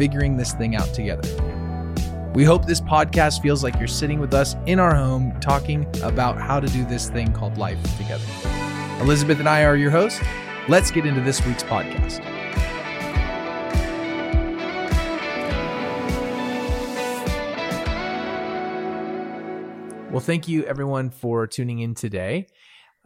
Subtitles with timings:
[0.00, 1.28] figuring this thing out together.
[2.32, 6.40] We hope this podcast feels like you're sitting with us in our home talking about
[6.40, 8.24] how to do this thing called life together.
[9.02, 10.18] Elizabeth and I are your hosts.
[10.68, 12.20] Let's get into this week's podcast.
[20.10, 22.46] Well, thank you everyone for tuning in today.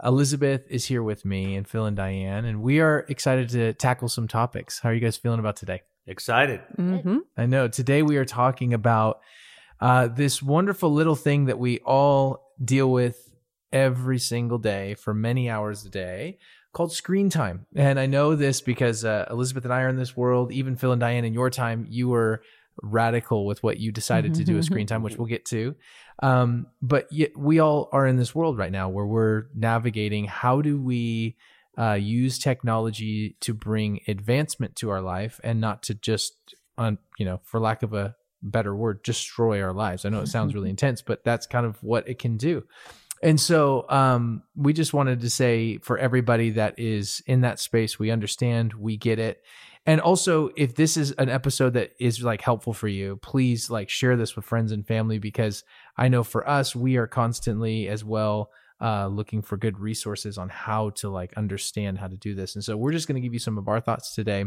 [0.05, 4.09] Elizabeth is here with me and Phil and Diane, and we are excited to tackle
[4.09, 4.79] some topics.
[4.79, 5.83] How are you guys feeling about today?
[6.07, 6.61] Excited.
[6.77, 7.19] Mm-hmm.
[7.37, 7.69] I know.
[7.69, 9.21] Today we are talking about
[9.81, 13.31] uh, this wonderful little thing that we all deal with
[13.73, 16.39] every single day for many hours a day
[16.73, 17.67] called screen time.
[17.75, 20.53] And I know this because uh, Elizabeth and I are in this world.
[20.53, 22.43] Even Phil and Diane, in your time, you were
[22.83, 25.75] radical with what you decided to do with screen time, which we'll get to.
[26.23, 30.61] Um, but yet we all are in this world right now where we're navigating how
[30.61, 31.37] do we
[31.79, 37.25] uh, use technology to bring advancement to our life and not to just, on you
[37.27, 40.05] know, for lack of a better word, destroy our lives.
[40.05, 42.65] I know it sounds really intense, but that's kind of what it can do.
[43.23, 47.99] And so um, we just wanted to say for everybody that is in that space,
[47.99, 49.43] we understand, we get it.
[49.87, 53.91] And also, if this is an episode that is like helpful for you, please like
[53.91, 55.63] share this with friends and family because
[55.97, 58.51] I know for us, we are constantly as well
[58.85, 62.55] uh, looking for good resources on how to like understand how to do this.
[62.55, 64.45] And so we're just going to give you some of our thoughts today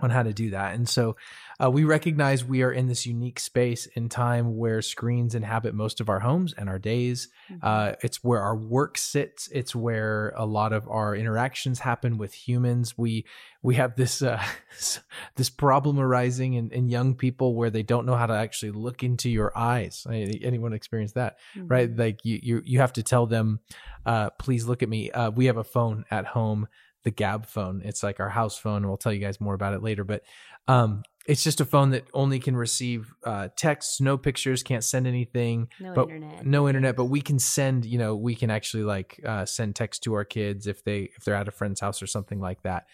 [0.00, 0.74] on how to do that.
[0.74, 1.16] And so
[1.62, 6.00] uh, we recognize we are in this unique space in time where screens inhabit most
[6.00, 7.28] of our homes and our days.
[7.62, 9.48] Uh, it's where our work sits.
[9.52, 12.98] It's where a lot of our interactions happen with humans.
[12.98, 13.24] We
[13.62, 14.42] we have this uh,
[15.36, 19.02] this problem arising in, in young people where they don't know how to actually look
[19.02, 20.06] into your eyes.
[20.10, 21.68] Anyone experience that, Mm-hmm.
[21.68, 21.96] right?
[21.96, 23.60] Like you you you have to tell them,
[24.04, 25.10] uh, please look at me.
[25.10, 26.68] Uh, we have a phone at home
[27.06, 27.82] the Gabb phone.
[27.84, 28.84] It's like our house phone.
[28.84, 30.24] We'll tell you guys more about it later, but
[30.66, 35.06] um, it's just a phone that only can receive uh, texts, no pictures, can't send
[35.06, 36.44] anything, No but internet.
[36.44, 36.96] no internet.
[36.96, 40.24] But we can send, you know, we can actually like uh, send text to our
[40.24, 42.86] kids if they if they're at a friend's house or something like that,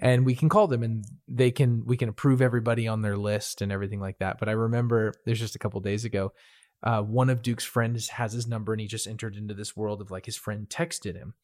[0.00, 3.62] and we can call them and they can we can approve everybody on their list
[3.62, 4.40] and everything like that.
[4.40, 6.32] But I remember there's just a couple days ago.
[6.82, 10.00] Uh, one of Duke's friends has his number and he just entered into this world
[10.00, 11.34] of like his friend texted him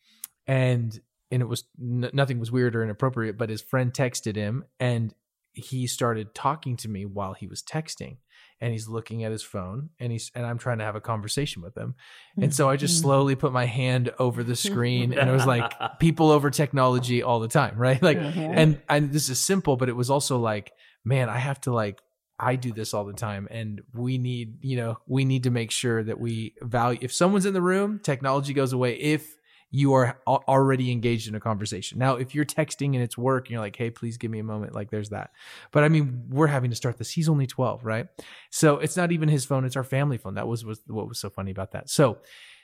[0.47, 1.01] and
[1.31, 5.15] and it was n- nothing was weird or inappropriate but his friend texted him and
[5.57, 8.19] he started talking to me while he was texting.
[8.61, 11.61] And he's looking at his phone and he's and I'm trying to have a conversation
[11.61, 11.95] with him.
[12.41, 13.03] And so I just mm-hmm.
[13.03, 17.41] slowly put my hand over the screen and it was like people over technology all
[17.41, 18.03] the time right?
[18.03, 18.39] Like mm-hmm.
[18.39, 20.73] and and this is simple but it was also like
[21.05, 22.01] man I have to like
[22.39, 25.71] I do this all the time and we need, you know, we need to make
[25.71, 28.95] sure that we value if someone's in the room, technology goes away.
[28.95, 29.36] If
[29.71, 31.99] you are already engaged in a conversation.
[31.99, 34.45] Now, if you're texting and it's work and you're like, "Hey, please give me a
[34.45, 35.31] moment." Like there's that.
[35.73, 37.11] But I mean, we're having to start this.
[37.11, 38.07] He's only 12, right?
[38.51, 40.35] So, it's not even his phone, it's our family phone.
[40.35, 41.91] That was was what was so funny about that.
[41.91, 42.19] So,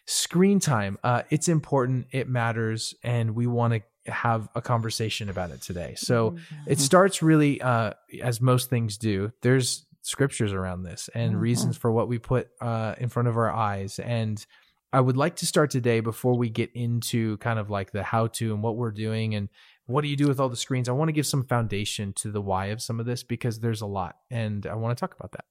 [0.06, 5.50] screen time, uh it's important, it matters, and we want to have a conversation about
[5.50, 5.94] it today.
[5.96, 6.36] So,
[6.66, 7.92] it starts really uh
[8.22, 12.94] as most things do there's scriptures around this and reasons for what we put uh
[12.98, 14.44] in front of our eyes and
[14.92, 18.26] i would like to start today before we get into kind of like the how
[18.26, 19.48] to and what we're doing and
[19.86, 22.30] what do you do with all the screens i want to give some foundation to
[22.30, 25.14] the why of some of this because there's a lot and i want to talk
[25.18, 25.44] about that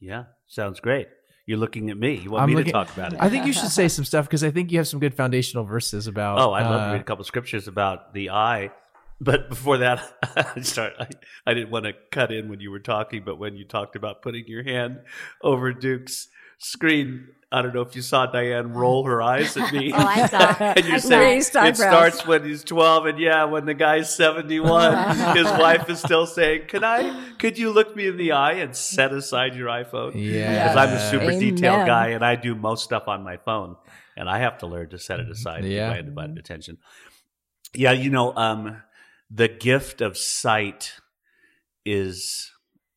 [0.00, 1.08] Yeah, sounds great.
[1.46, 2.14] You're looking at me.
[2.14, 3.18] You want I'm me looking- to talk about it?
[3.20, 5.64] i think you should say some stuff because i think you have some good foundational
[5.64, 8.70] verses about oh, I'd love uh, to read a couple scriptures about the eye.
[9.20, 10.02] But before that,
[10.56, 10.94] I start.
[10.98, 11.06] I,
[11.46, 14.20] I didn't want to cut in when you were talking, but when you talked about
[14.20, 14.98] putting your hand
[15.42, 16.26] over Duke's
[16.62, 19.92] screen, I don't know if you saw Diane roll her eyes at me.
[19.94, 20.54] Oh, I saw.
[20.76, 21.76] and you're I saying raised it eyebrows.
[21.78, 26.62] starts when he's 12 and yeah when the guy's 71 his wife is still saying
[26.68, 30.72] can i could you look me in the eye and set aside your iphone yeah
[30.72, 31.38] because i'm a super Amen.
[31.40, 33.76] detailed guy and i do most stuff on my phone
[34.16, 35.88] and i have to learn to set it aside and Yeah.
[35.88, 36.78] give my undivided attention
[37.74, 38.82] yeah you know um,
[39.30, 40.94] the gift of sight
[41.84, 42.51] is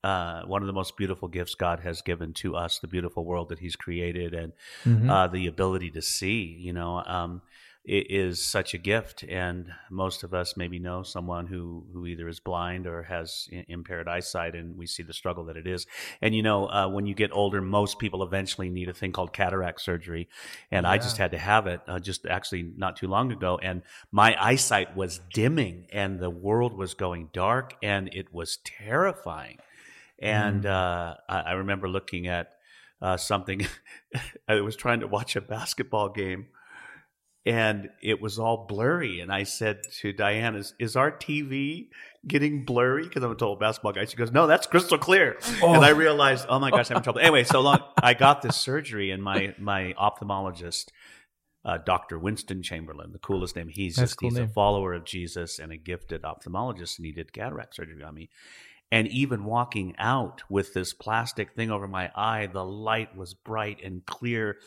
[0.06, 3.50] uh, one of the most beautiful gifts God has given to us, the beautiful world
[3.50, 4.54] that He's created, and
[4.86, 5.10] Mhm.
[5.10, 6.42] uh, the ability to see.
[6.68, 7.42] You know, um,
[7.88, 9.24] is such a gift.
[9.24, 13.66] And most of us maybe know someone who, who either is blind or has i-
[13.68, 15.86] impaired eyesight, and we see the struggle that it is.
[16.22, 19.34] And you know, uh, when you get older, most people eventually need a thing called
[19.34, 20.28] cataract surgery.
[20.72, 23.60] And I just had to have it uh, just actually not too long ago.
[23.62, 29.60] And my eyesight was dimming, and the world was going dark, and it was terrifying.
[30.20, 32.52] And uh, I, I remember looking at
[33.02, 33.68] uh, something.
[34.48, 36.48] I was trying to watch a basketball game,
[37.46, 39.20] and it was all blurry.
[39.20, 41.90] And I said to Diane, "Is, is our TV
[42.28, 44.06] getting blurry?" Because I'm a total basketball guy.
[44.06, 47.20] She goes, "No, that's crystal clear." And I realized, oh my gosh, I'm in trouble.
[47.22, 47.80] Anyway, so long.
[48.02, 50.86] I got this surgery, and my my ophthalmologist.
[51.64, 52.20] Uh, Dr.
[52.20, 53.70] Winston Chamberlain, the coolest name.
[53.70, 54.46] He's That's just cool he's name.
[54.46, 58.30] a follower of Jesus and a gifted ophthalmologist, and he did cataract surgery on me.
[58.92, 63.84] And even walking out with this plastic thing over my eye, the light was bright
[63.84, 64.58] and clear.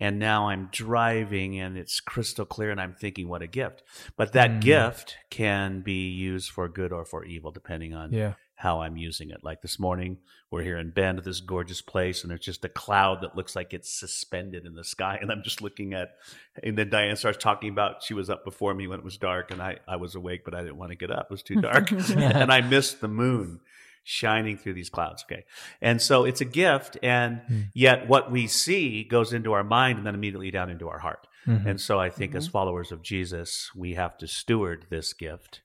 [0.00, 2.70] And now I'm driving and it's crystal clear.
[2.70, 3.82] And I'm thinking, what a gift.
[4.16, 4.60] But that Mm.
[4.60, 8.34] gift can be used for good or for evil, depending on Yeah.
[8.56, 9.42] How I'm using it.
[9.42, 10.18] Like this morning,
[10.50, 13.74] we're here in Bend this gorgeous place, and there's just a cloud that looks like
[13.74, 15.18] it's suspended in the sky.
[15.22, 16.16] And I'm just looking at,
[16.62, 19.50] and then Diane starts talking about she was up before me when it was dark,
[19.50, 21.26] and I, I was awake, but I didn't want to get up.
[21.26, 21.90] It was too dark.
[22.10, 23.60] and I missed the moon
[24.06, 25.24] shining through these clouds.
[25.24, 25.44] Okay.
[25.80, 27.60] And so it's a gift, and Hmm.
[27.72, 31.26] yet what we see goes into our mind and then immediately down into our heart.
[31.46, 31.66] Mhm.
[31.66, 35.62] And so I think as followers of Jesus, we have to steward this gift,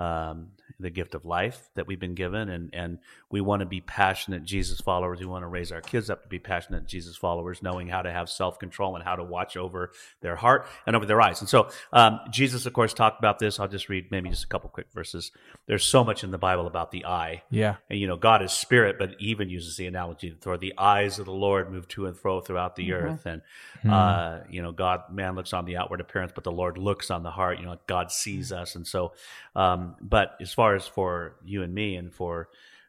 [0.00, 0.48] um,
[0.78, 2.48] the gift of life that we've been given.
[2.48, 2.98] And, and
[3.30, 5.20] we want to be passionate Jesus followers.
[5.20, 8.10] We want to raise our kids up to be passionate Jesus followers, knowing how to
[8.10, 9.92] have self control and how to watch over
[10.22, 11.40] their heart and over their eyes.
[11.40, 13.60] And so um, Jesus, of course, talked about this.
[13.60, 15.32] I'll just read maybe just a couple quick verses.
[15.66, 17.42] There's so much in the Bible about the eye.
[17.50, 17.76] Yeah.
[17.90, 21.26] And you know, God is spirit, but even uses the analogy for the eyes of
[21.26, 23.26] the Lord move to and fro throughout the earth.
[23.26, 23.42] And
[23.82, 23.90] Hmm.
[23.90, 27.22] uh, you know, God, man looks on the outward appearance, but the Lord looks on
[27.22, 27.58] the heart.
[27.58, 29.12] You know, God sees us, and so.
[29.54, 32.48] Um, but as far as for you and me, and for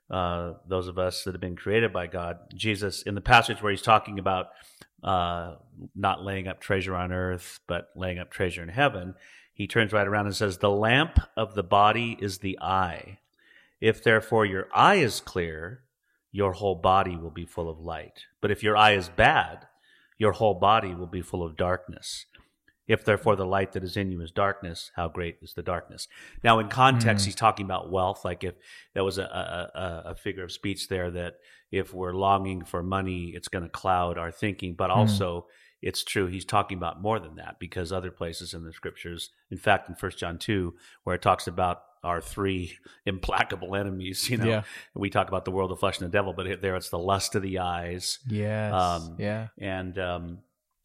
[0.09, 3.71] uh, those of us that have been created by God, Jesus, in the passage where
[3.71, 4.47] he's talking about
[5.03, 5.55] uh,
[5.95, 9.15] not laying up treasure on earth, but laying up treasure in heaven,
[9.53, 13.19] he turns right around and says, "The lamp of the body is the eye.
[13.79, 15.83] If therefore your eye is clear,
[16.31, 18.25] your whole body will be full of light.
[18.39, 19.67] But if your eye is bad,
[20.17, 22.25] your whole body will be full of darkness.
[22.87, 26.07] If therefore the light that is in you is darkness, how great is the darkness?
[26.43, 27.25] Now, in context, Mm.
[27.27, 28.25] he's talking about wealth.
[28.25, 28.55] Like if
[28.95, 31.35] that was a, a, a, a figure of speech there that
[31.71, 34.73] if we're longing for money, it's going to cloud our thinking.
[34.73, 34.95] But Mm.
[34.97, 35.47] also,
[35.81, 36.27] it's true.
[36.27, 39.95] He's talking about more than that because other places in the scriptures, in fact, in
[39.95, 44.63] First John 2, where it talks about our three implacable enemies, you know, Yeah.
[44.95, 47.35] we talk about the world, the flesh, and the devil, but there it's the lust
[47.35, 48.73] of the eyes, Yes.
[48.73, 49.47] Um, yeah.
[49.59, 50.39] and um,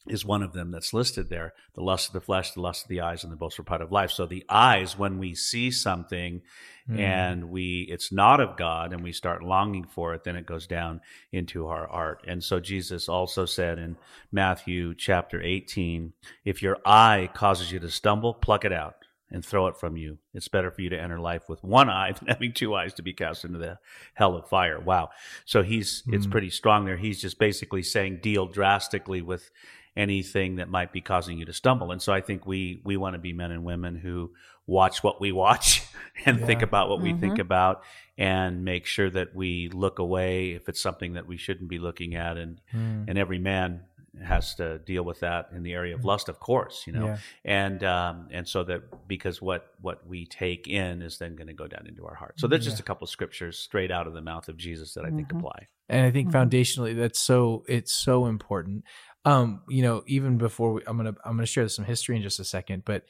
[0.08, 1.53] is one of them that's listed there.
[1.75, 3.93] The lust of the flesh, the lust of the eyes, and the boastful pride of
[3.93, 4.11] life.
[4.11, 6.43] So the eyes, when we see something
[6.88, 7.00] Mm.
[7.00, 10.69] and we it's not of God, and we start longing for it, then it goes
[10.69, 11.00] down
[11.32, 12.23] into our heart.
[12.29, 13.97] And so Jesus also said in
[14.31, 16.12] Matthew chapter 18,
[16.44, 18.94] if your eye causes you to stumble, pluck it out.
[19.29, 20.19] And throw it from you.
[20.35, 23.02] It's better for you to enter life with one eye than having two eyes to
[23.02, 23.81] be cast into the
[24.14, 24.79] hell of fire.
[24.79, 25.11] Wow.
[25.44, 26.31] So he's it's Mm.
[26.31, 26.97] pretty strong there.
[26.97, 29.50] He's just basically saying deal drastically with
[29.97, 31.91] anything that might be causing you to stumble.
[31.93, 34.33] And so I think we we want to be men and women who
[34.67, 35.83] watch what we watch
[36.26, 37.41] and think about what we think Mhm.
[37.41, 37.83] about
[38.19, 42.15] and make sure that we look away if it's something that we shouldn't be looking
[42.17, 43.05] at and Mm.
[43.09, 43.83] and every man
[44.25, 47.19] has to deal with that in the area of lust of course you know Yeah.
[47.45, 51.53] and um and so that because what what we take in is then going to
[51.53, 54.15] go down into our heart so there's just a couple of scriptures straight out of
[54.15, 55.38] the mouth of jesus that i think Mhm.
[55.38, 56.33] apply and I think Mhm.
[56.33, 58.83] foundationally that's so it's so important.
[59.26, 62.38] Um, you know, even before we, I'm gonna I'm gonna share some history in just
[62.40, 63.04] a second, but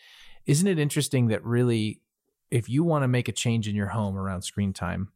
[0.46, 2.00] isn't it interesting that really,
[2.50, 5.08] if you want to make a change in your home around screen time,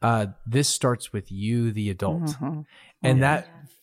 [0.00, 2.64] uh, this starts with you, the adult, Mhm.
[3.02, 3.42] and Yeah.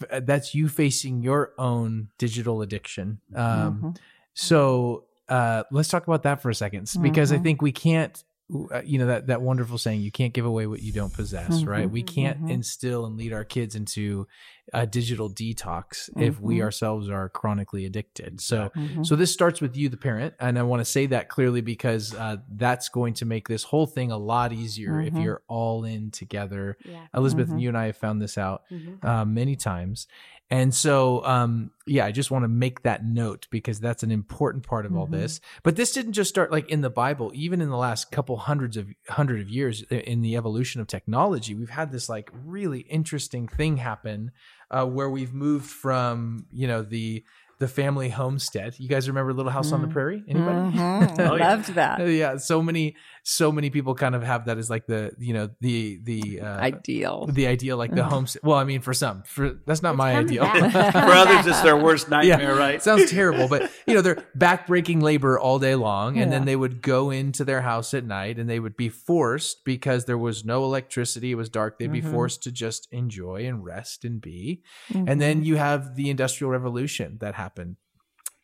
[0.10, 3.20] that that's you facing your own digital addiction.
[3.36, 3.98] Um, Mhm.
[4.34, 7.44] so uh, let's talk about that for a second, because I Mhm.
[7.44, 8.24] think we can't.
[8.72, 11.64] Uh, You know that that wonderful saying, "You can't give away what you don't possess."
[11.64, 11.88] Right?
[11.88, 11.92] Mhm.
[11.92, 12.52] We can't Mhm.
[12.52, 14.28] instill and lead our kids into
[14.74, 16.64] a digital detox if we Mhm.
[16.64, 18.40] ourselves are chronically addicted.
[18.40, 19.06] So, Mhm.
[19.06, 22.14] so this starts with you, the parent, and I want to say that clearly because
[22.14, 26.12] uh, that's going to make this whole thing a lot easier if you're all in
[26.12, 26.78] together.
[26.86, 27.08] Yeah.
[27.14, 27.62] Elizabeth, Mhm.
[27.62, 28.64] you and I have found this out
[29.04, 30.08] uh, many times.
[30.52, 34.68] And so, um, yeah, I just want to make that note because that's an important
[34.68, 35.12] part of all Mhm.
[35.12, 35.40] this.
[35.64, 37.32] But this didn't just start like in the Bible.
[37.34, 41.56] Even in the last couple hundreds of hundred of years in the evolution of technology,
[41.56, 44.32] we've had this like really interesting thing happen
[44.70, 47.24] uh, where we've moved from you know the
[47.60, 48.74] the family homestead.
[48.80, 49.92] You guys remember Little House on the Mm.
[49.92, 50.24] Prairie?
[50.28, 50.76] Anybody?
[50.78, 51.20] Mhm.
[51.32, 51.50] Oh, yeah.
[51.54, 52.00] loved that.
[52.08, 55.50] Yeah, so many, so many people kind of have that as like the, you know,
[55.60, 57.28] the the uh, Ideal.
[57.28, 58.26] the ideal, like the home.
[58.44, 60.44] Well, I mean, for some, for that's not It's my ideal.
[60.92, 62.58] For others, it's their worst nightmare, Yeah.
[62.58, 62.82] right?
[62.82, 66.82] Sounds terrible, but you know, they're backbreaking labor all day long, and then they would
[66.82, 70.64] go into their house at night and they would be forced because there was no
[70.64, 72.12] electricity, it was dark, they'd be Mhm.
[72.12, 74.64] forced to just enjoy and rest and be.
[74.92, 75.06] Mhm.
[75.10, 77.76] And then you have the industrial revolution that happened.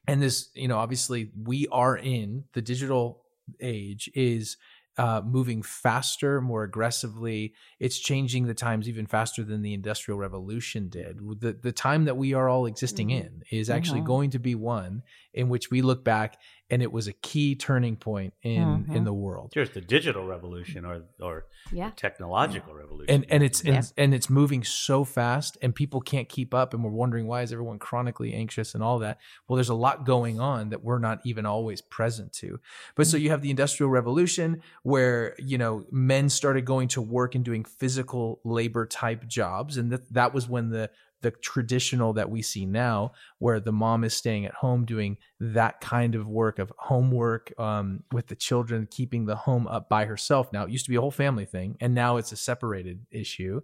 [0.07, 3.24] And this, you know, obviously we are in the digital
[3.60, 4.58] age is
[4.98, 7.54] uh, moving faster, more aggressively.
[7.80, 11.20] It's changing the times even faster than the industrial revolution did.
[11.39, 13.12] The the time that we are all existing Mhm.
[13.12, 14.01] in is actually Mhm.
[14.01, 17.95] going to be one in which we look back and it was a key turning
[17.95, 18.95] point in Mhm.
[18.95, 19.51] in the world.
[19.53, 21.91] Here's the digital revolution or or Yeah.
[21.95, 23.13] technological revolution.
[23.13, 23.75] and and it's Yeah.
[23.75, 27.41] and, and it's moving so fast and people can't keep up and we're wondering why
[27.41, 31.00] is everyone chronically anxious and all that well there's a lot going on that we're
[31.00, 32.59] not even always present to
[32.95, 37.36] but so you have the industrial revolution where you know men started going to work
[37.36, 40.89] and doing physical labor type jobs and that that was when the
[41.21, 45.81] the traditional that we see now where the mom is staying at home doing that
[45.81, 50.51] kind of work of homework um, with the children keeping the home up by herself.
[50.53, 53.62] Now it used to be a whole family thing and now it's a separated issue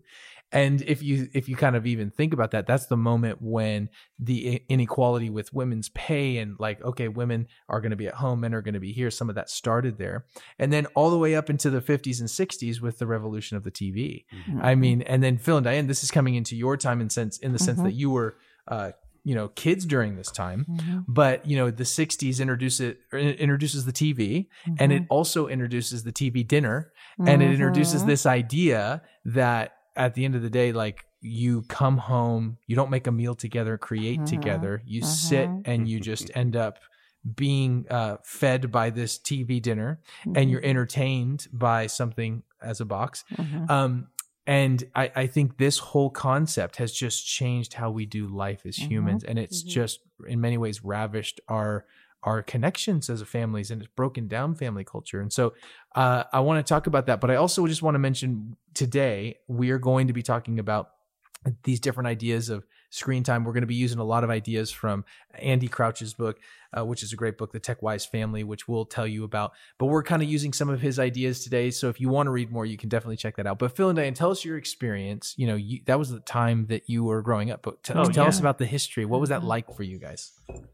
[0.54, 3.90] and if you if you kind of even think about that that's the moment when
[4.20, 8.40] the inequality with women's pay and like okay women are going to be at home
[8.42, 10.26] men are going to be here some of that started there
[10.60, 13.64] and then all the way up into the 50s and 60s with the revolution of
[13.64, 14.26] the tv
[14.62, 17.38] I mean, and then Phil and Diane, this is coming into your time in sense
[17.40, 17.84] in the sense Mhm.
[17.84, 18.92] that you were, uh,
[19.24, 20.66] you know, kids during this time.
[20.70, 21.06] Mhm.
[21.08, 24.48] But you know, the '60s introduce it introduces the TV,
[24.80, 28.08] and it also introduces the TV dinner, and it introduces Mhm.
[28.08, 32.90] this idea that at the end of the day, like you come home, you don't
[32.90, 34.28] make a meal together, create Mhm.
[34.28, 35.62] together, you sit Mhm.
[35.66, 36.80] and you just end up
[37.36, 40.50] being uh, fed by this TV dinner, and Mm-hmm.
[40.50, 43.24] you're entertained by something as a box.
[43.38, 43.70] Mhm.
[43.70, 44.08] Um,
[44.46, 48.78] and I, I think this whole concept has just changed how we do life as
[48.78, 48.92] Mhm.
[48.92, 51.86] humans, and it's just in many ways ravished our
[52.24, 55.22] our connections as a families, and it's broken down family culture.
[55.22, 55.54] And so,
[55.96, 59.38] uh, I want to talk about that, but I also just want to mention today
[59.48, 60.90] we are going to be talking about
[61.64, 63.44] these different ideas of screen time.
[63.44, 66.40] We're going to be using a lot of ideas from Andy Crouch's book,
[66.78, 69.54] uh, which is a great book, The Tech Wise Family, which we'll tell you about.
[69.80, 71.72] But we're kind of using some of his ideas today.
[71.72, 73.58] So if you want to read more, you can definitely check that out.
[73.58, 75.34] But Phil and Diane, tell us your experience.
[75.38, 77.64] You know, you, that was the time that you were growing up.
[77.64, 79.06] But t- Oh, tell us about the history.
[79.06, 79.46] What was that Mhm.
[79.48, 80.32] like for you guys?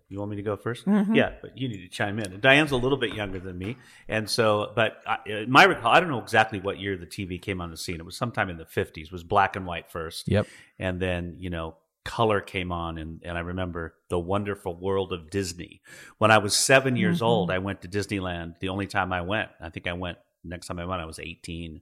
[0.09, 1.15] You want me to go 1st Mhm.
[1.15, 2.39] Yeah, but you need to chime in.
[2.41, 3.77] Diane's a little bit younger than me,
[4.09, 7.61] and so, but I, my recall, I don't know exactly what year the TV came
[7.61, 7.95] on the scene.
[7.97, 9.07] It was sometime in the fifties.
[9.07, 10.47] It was black and white first, Yep.
[10.79, 11.75] and then you know
[12.09, 15.81] color came on, and and I remember the Wonderful World of Disney.
[16.17, 17.25] When I was 7 years Mhm.
[17.27, 18.59] old, I went to Disneyland.
[18.59, 21.19] The only time I went, I think I went next time I went, I was
[21.19, 21.81] eighteen,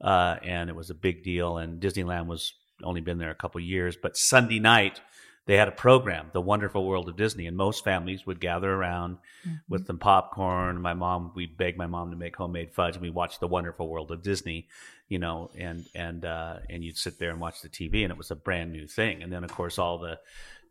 [0.00, 1.58] uh, and it was a big deal.
[1.58, 5.00] And Disneyland was only been there a couple years, but Sunday night
[5.50, 9.18] they had a program, The Wonderful World of Disney, and most families would gather around
[9.68, 10.80] with some popcorn.
[10.80, 13.88] My mom, we'd beg my mom to make homemade fudge, and we watched The Wonderful
[13.88, 14.68] World of Disney,
[15.08, 18.16] you know, and and uh, and you'd sit there and watch the TV, and it
[18.16, 19.24] was a brand new thing.
[19.24, 20.20] And then, of course, all the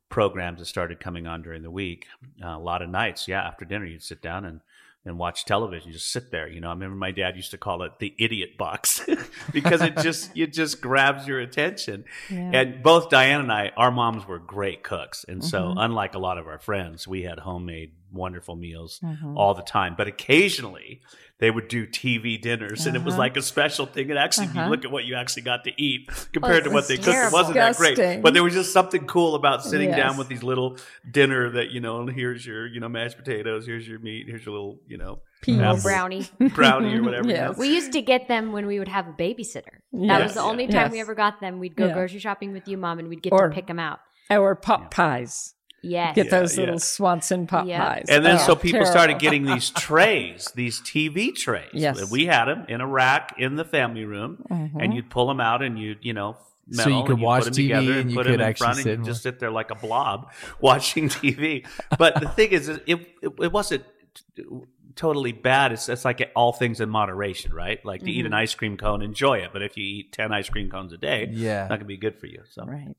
[0.08, 2.08] programs that started coming on during the week,
[2.42, 4.62] uh, a lot of nights, yeah, after dinner, you'd sit down and
[5.06, 5.92] and watch television.
[5.92, 6.68] Just sit there, you know.
[6.68, 9.02] I remember my dad used to call it the idiot box
[9.54, 12.06] because it just it just grabs your attention.
[12.30, 12.52] Yeah.
[12.54, 15.26] And both Diane and I, our moms were great cooks.
[15.28, 15.76] And so, Mhm.
[15.78, 19.36] unlike a lot of our friends, we had homemade wonderful meals Mhm.
[19.36, 19.96] all the time.
[19.98, 21.02] But occasionally,
[21.40, 23.20] they would do TV dinners, and it was Uh-huh.
[23.22, 24.10] like a special thing.
[24.10, 24.66] And actually, if Uh-huh.
[24.66, 27.08] you look at what you actually got to eat compared to what was they cooked,
[27.10, 28.22] it wasn't that great.
[28.22, 30.78] But there was just something cool about sitting down with these little
[31.10, 34.46] dinner that, you know, and here's your, you know, mashed potatoes, here's your meat, here's
[34.46, 35.58] your little, you know, Peas.
[35.58, 36.28] Little brownie.
[36.54, 37.30] brownie or whatever.
[37.30, 37.58] Yes.
[37.58, 39.80] We used to get them when we would have a babysitter.
[39.94, 40.24] That Yes.
[40.24, 41.60] was the only time we ever got them.
[41.60, 41.94] We'd go Yeah.
[41.94, 44.00] grocery shopping with you, mom, and we'd get Or- to pick them out.
[44.30, 45.56] Or pot pies.
[45.82, 46.16] Yes.
[46.16, 46.62] Get Yeah, those yeah.
[46.64, 47.86] little Swanson pot Yeah.
[47.88, 48.06] pies.
[48.10, 51.70] And then Oh, so people started getting these trays, these TV trays.
[51.74, 52.10] Yes.
[52.12, 54.72] We had them in a rack in the family room, Mhm.
[54.84, 56.38] and you'd pull them out and you'd, you know,
[56.72, 58.86] So you could watch TV together and you put could 'em in actually front sit
[58.88, 60.32] and and you'd just sit there like a blob
[60.62, 61.66] watching TV.
[61.98, 63.00] But the thing is, it, it,
[63.42, 63.84] it wasn't
[64.36, 64.44] t-
[64.96, 65.72] totally bad.
[65.72, 67.84] It's, it's like all things in moderation, right?
[67.84, 69.50] Like to eat an ice cream cone, enjoy it.
[69.54, 71.62] But if you eat 10 ice cream cones a day, Yeah.
[71.64, 72.44] it's not going to be good for you.
[72.52, 72.96] So Right.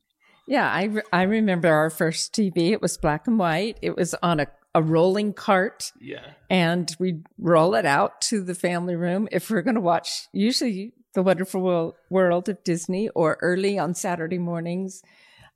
[0.50, 2.72] Yeah, I, re- I remember our first TV.
[2.72, 3.78] It was black and white.
[3.82, 6.32] It was on a, a rolling cart, yeah.
[6.50, 10.92] and we'd roll it out to the family room if we're going to watch, usually,
[11.14, 15.04] The Wonderful World, of Disney or early on Saturday mornings.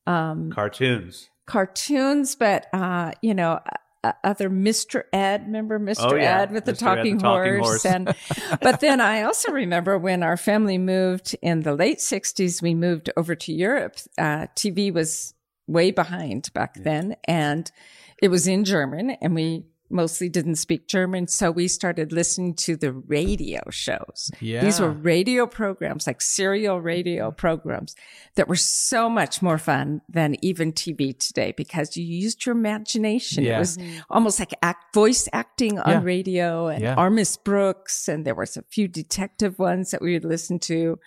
[0.06, 1.28] um, Cartoons.
[1.46, 3.58] cartoons, but uh, you know,
[4.22, 5.04] other Mr.
[5.12, 6.12] Ed, remember Mr.
[6.12, 6.42] Oh, yeah.
[6.42, 6.78] Ed with the Mr.
[6.78, 7.86] The talking, talking horse, horse.
[7.86, 8.14] and
[8.60, 13.10] but then I also remember when our family moved in the late '60s, we moved
[13.16, 13.96] over to Europe.
[14.18, 15.34] Uh, TV was
[15.66, 17.70] way behind back then, and
[18.20, 22.76] it was in German, and we mostly didn't speak German, so we started listening to
[22.76, 24.30] the radio shows.
[24.40, 24.64] Yeah.
[24.64, 27.94] These were radio programs, like serial radio programs
[28.34, 33.44] that were so much more fun than even TV today because you used your imagination.
[33.44, 33.56] Yeah.
[33.56, 33.78] It was
[34.10, 36.02] almost like act, voice acting on Yeah.
[36.02, 36.94] radio and Yeah.
[36.94, 38.08] Our Miss Brooks.
[38.08, 40.98] And there was a few detective ones that we would listen to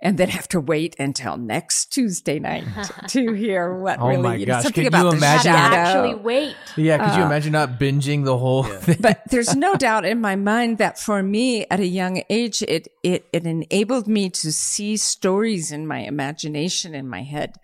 [0.00, 2.64] and then have to wait until next Tuesday night
[3.08, 5.52] to hear what Oh really, my you know, gosh, something could about you the imagine-
[5.52, 5.76] Had shadow.
[6.00, 6.56] actually wait.
[6.76, 8.98] Yeah, could you Uh, imagine not binging the whole thing?
[9.00, 12.88] but there's no doubt in my mind that for me at a young age, it,
[13.02, 17.54] it, it enabled me to see stories in my imagination in my head.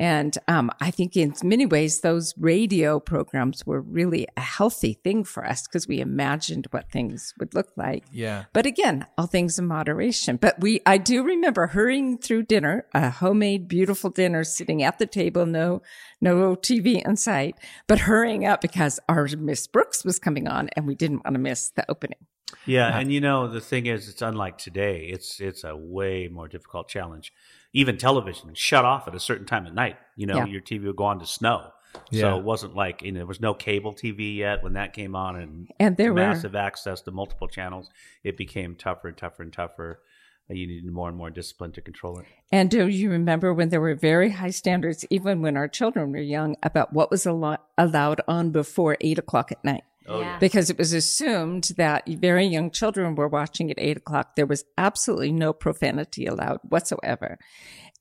[0.00, 5.24] And um, I think in many ways, those radio programs were really a healthy thing
[5.24, 8.06] for us because we imagined what things would look like.
[8.10, 8.44] Yeah.
[8.54, 10.36] But again, all things in moderation.
[10.36, 15.04] But we, I do remember hurrying through dinner, a homemade, beautiful dinner, sitting at the
[15.04, 15.82] table, no,
[16.18, 20.86] no TV in sight, but hurrying up because our Miss Brooks was coming on and
[20.86, 22.26] we didn't want to miss the opening.
[22.66, 25.04] Yeah, and you know the thing is, it's unlike today.
[25.04, 27.32] It's it's a way more difficult challenge.
[27.72, 29.96] Even television shut off at a certain time at night.
[30.16, 30.46] You know, Yeah.
[30.46, 31.70] your TV would go on to snow.
[32.10, 32.20] Yeah.
[32.22, 35.14] So it wasn't like you know there was no cable TV yet when that came
[35.16, 37.88] on, and And there were, massive access to multiple channels.
[38.22, 40.00] It became tougher and tougher and tougher.
[40.48, 42.26] Uh, You needed more and more discipline to control it.
[42.52, 46.18] and do you remember when there were very high standards, even when our children were
[46.18, 49.82] young, about what was allo- allowed on before eight o'clock at night?
[50.10, 50.38] Oh, yeah.
[50.38, 54.34] because it was assumed that very young children were watching at eight o'clock.
[54.36, 57.38] There was absolutely no profanity allowed whatsoever.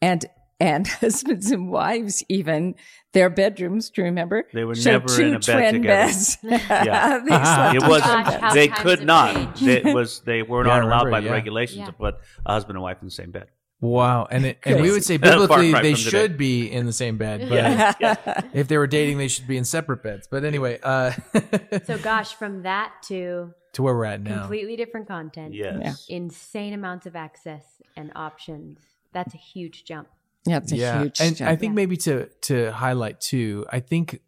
[0.02, 0.26] And
[0.62, 2.76] and husbands and wives, even
[3.14, 4.44] their bedrooms, do you remember?
[4.54, 6.12] They were showed never two in a bed twin together.
[6.12, 6.38] beds.
[6.44, 7.20] Yeah.
[7.26, 7.72] They uh-huh.
[7.72, 9.56] slept It was twin Gosh, they could not.
[9.56, 9.88] changed.
[9.88, 11.32] It was they were Yeah, I not allowed remember, by the yeah.
[11.34, 11.86] regulations Yeah.
[11.86, 13.48] to put a husband and wife in the same bed.
[13.82, 14.28] Wow.
[14.30, 15.94] And it, and we would say biblically they from today.
[15.96, 18.42] should be in the same bed, but Yeah.
[18.54, 20.28] if they were dating, they should be in separate beds.
[20.30, 21.12] But anyway, uh,
[21.86, 24.40] So gosh, from that to to where we're at now.
[24.42, 26.06] completely different content, Yes.
[26.10, 27.64] insane amounts of access
[27.96, 28.80] and options.
[29.14, 30.08] That's a huge jump.
[30.46, 31.02] Yeah, it's a yeah.
[31.04, 31.50] huge and jump.
[31.52, 31.76] I think Yeah.
[31.76, 34.20] maybe to to highlight too, I think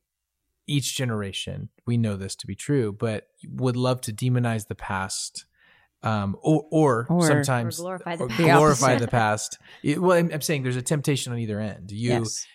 [0.68, 5.46] each generation we know this to be true, but would love to demonize the past,
[6.04, 8.40] um, or or, Or- sometimes Or glorify the or past.
[8.58, 9.60] Glorify the past.
[9.84, 11.92] It- well, I'm, I'm saying there's a temptation on either end.
[11.92, 12.46] You yes.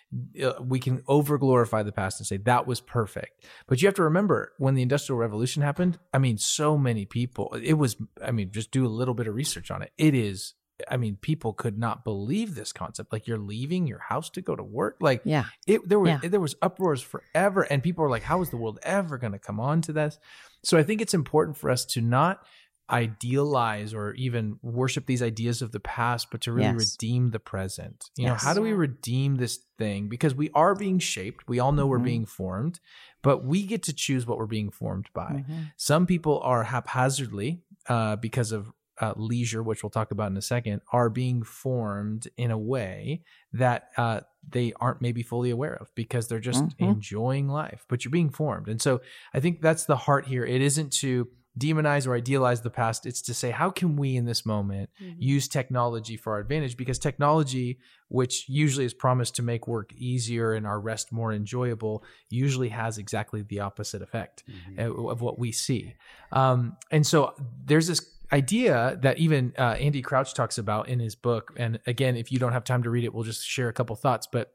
[0.42, 3.44] uh, we can over glorify the past and say that was perfect.
[3.66, 7.56] But you have to remember when the Industrial Revolution happened, I mean, so many people,
[7.62, 9.92] it was, I mean, just do a little bit of research on it.
[9.98, 10.54] It is,
[10.90, 13.12] I mean, people could not believe this concept.
[13.12, 14.96] Like you're leaving your house to go to work.
[15.00, 15.44] Like Yeah.
[15.66, 16.18] it, there were, Yeah.
[16.22, 17.62] there was uproars forever.
[17.62, 20.18] And people were like, how is the world ever going to come on to this?
[20.64, 22.42] So I think it's important for us to not
[22.90, 26.94] idealize or even worship these ideas of the past, but to really Yes.
[26.94, 28.10] redeem the present.
[28.16, 30.08] You know, how do we redeem this thing?
[30.08, 31.48] Because we are being shaped.
[31.48, 32.04] We all know we're Mhm.
[32.04, 32.80] being formed,
[33.22, 35.44] but we get to choose what we're being formed by.
[35.48, 35.72] Mhm.
[35.76, 40.40] Some people are haphazardly, uh, because of uh, leisure, which we'll talk about in a
[40.42, 43.22] second, are being formed in a way
[43.52, 46.94] that uh, they aren't maybe fully aware of because they're just Mhm.
[46.94, 47.84] enjoying life.
[47.90, 49.02] But you're being formed, and so
[49.34, 50.46] I think that's the heart here.
[50.46, 53.06] It isn't to demonize or idealize the past.
[53.06, 55.16] It's to say, how can we in this moment Mhm.
[55.18, 56.76] use technology for our advantage?
[56.76, 62.04] Because technology, which usually is promised to make work easier and our rest more enjoyable,
[62.28, 64.44] usually has exactly the opposite effect
[64.78, 65.94] uh, of what we see.
[66.32, 71.14] Um, and so there's this idea that even uh, Andy Crouch talks about in his
[71.14, 71.52] book.
[71.56, 73.94] And again, if you don't have time to read it, we'll just share a couple
[73.96, 74.26] thoughts.
[74.30, 74.52] But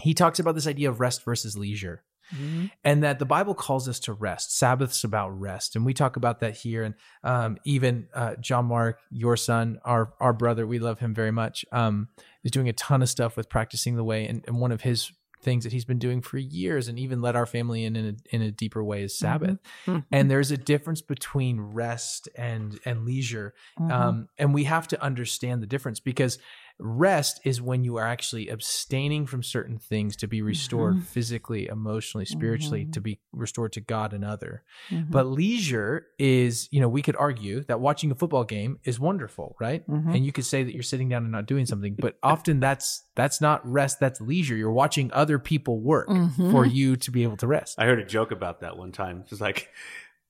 [0.00, 2.02] he talks about this idea of rest versus leisure
[2.34, 2.70] Mhm.
[2.84, 4.56] and that the Bible calls us to rest.
[4.56, 6.82] Sabbath's about rest, and we talk about that here.
[6.84, 11.30] And um, even uh, John Mark, your son, our our brother, we love him very
[11.32, 11.64] much.
[11.72, 12.08] Um,
[12.44, 15.12] is doing a ton of stuff with practicing the way, and, and one of his
[15.42, 18.34] things that he's been doing for years, and even led our family in in a,
[18.36, 19.58] in a deeper way is Sabbath.
[19.86, 20.04] Mhm.
[20.12, 23.90] And there's a difference between rest and and leisure, Mhm.
[23.92, 26.38] um, and we have to understand the difference because
[26.84, 31.02] rest is when you are actually abstaining from certain things to be restored Mhm.
[31.02, 32.92] physically, emotionally, spiritually, Mhm.
[32.94, 34.64] to be restored to God and other.
[34.90, 35.10] Mhm.
[35.10, 39.54] But leisure is, you know, we could argue that watching a football game is wonderful,
[39.60, 39.86] right?
[39.88, 40.14] Mhm.
[40.14, 43.04] And you could say that you're sitting down and not doing something, but often that's
[43.14, 44.56] that's not rest, that's leisure.
[44.56, 46.50] You're watching other people work Mhm.
[46.50, 47.78] for you to be able to rest.
[47.78, 49.24] I heard a joke about that one time.
[49.30, 49.68] It's like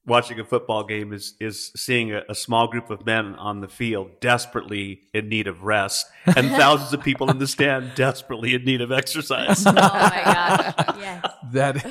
[0.07, 3.69] watching a football game is is seeing a, a, small group of men on the
[3.69, 8.65] field desperately in need of rest and thousands of people in the stand desperately in
[8.65, 9.65] need of exercise.
[9.67, 10.97] oh my gosh.
[10.99, 11.27] Yes.
[11.53, 11.91] That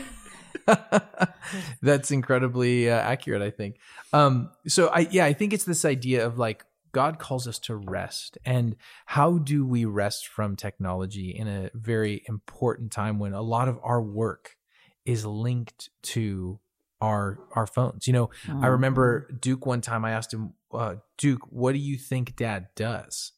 [1.82, 3.78] that's incredibly uh, accurate, I think.
[4.14, 7.76] Um, so I yeah, I think it's this idea of like God calls us to
[7.76, 8.38] rest.
[8.46, 13.68] And how do we rest from technology in a very important time when a lot
[13.68, 14.58] of our work
[15.06, 16.60] is linked to
[17.02, 18.08] our our phones.
[18.08, 18.30] You know,
[18.62, 22.68] I remember Duke one time I asked him, uh, Duke, what do you think dad
[22.76, 23.34] does?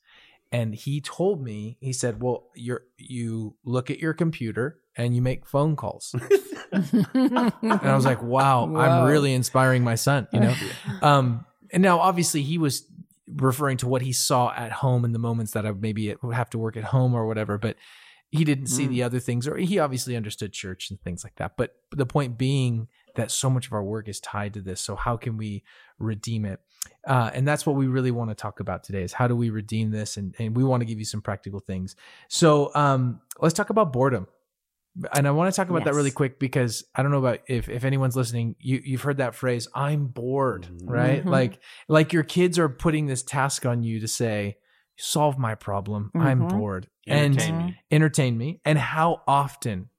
[0.51, 5.21] And he told me, he said, Well, you're you look at your computer and you
[5.23, 6.13] make phone calls.
[6.71, 8.79] and I was like, wow, Wow.
[8.79, 10.53] I'm really inspiring my son, you know?
[11.01, 12.85] um, and now obviously he was
[13.27, 16.49] referring to what he saw at home in the moments that I maybe would have
[16.51, 17.77] to work at home or whatever, but
[18.29, 18.89] he didn't see Mm.
[18.89, 21.55] the other things, or he obviously understood church and things like that.
[21.57, 24.81] But the point being that so much of our work is tied to this.
[24.81, 25.63] So how can we
[25.99, 26.59] redeem it?
[27.07, 29.49] Uh, and that's what we really want to talk about today is how do we
[29.49, 30.17] redeem this?
[30.17, 31.95] And, and we want to give you some practical things.
[32.27, 34.27] So um, let's talk about boredom.
[35.15, 37.67] And I want to talk about that really quick because I don't know about if,
[37.67, 41.23] if anyone's listening, you, you've heard that phrase, I'm bored, right?
[41.25, 41.29] Mhm.
[41.29, 44.57] Like, like your kids are putting this task on you to say,
[44.95, 46.11] solve my problem.
[46.13, 46.49] I'm Mhm.
[46.49, 47.75] bored and Entertain me.
[47.89, 48.61] entertain me.
[48.65, 49.89] And how often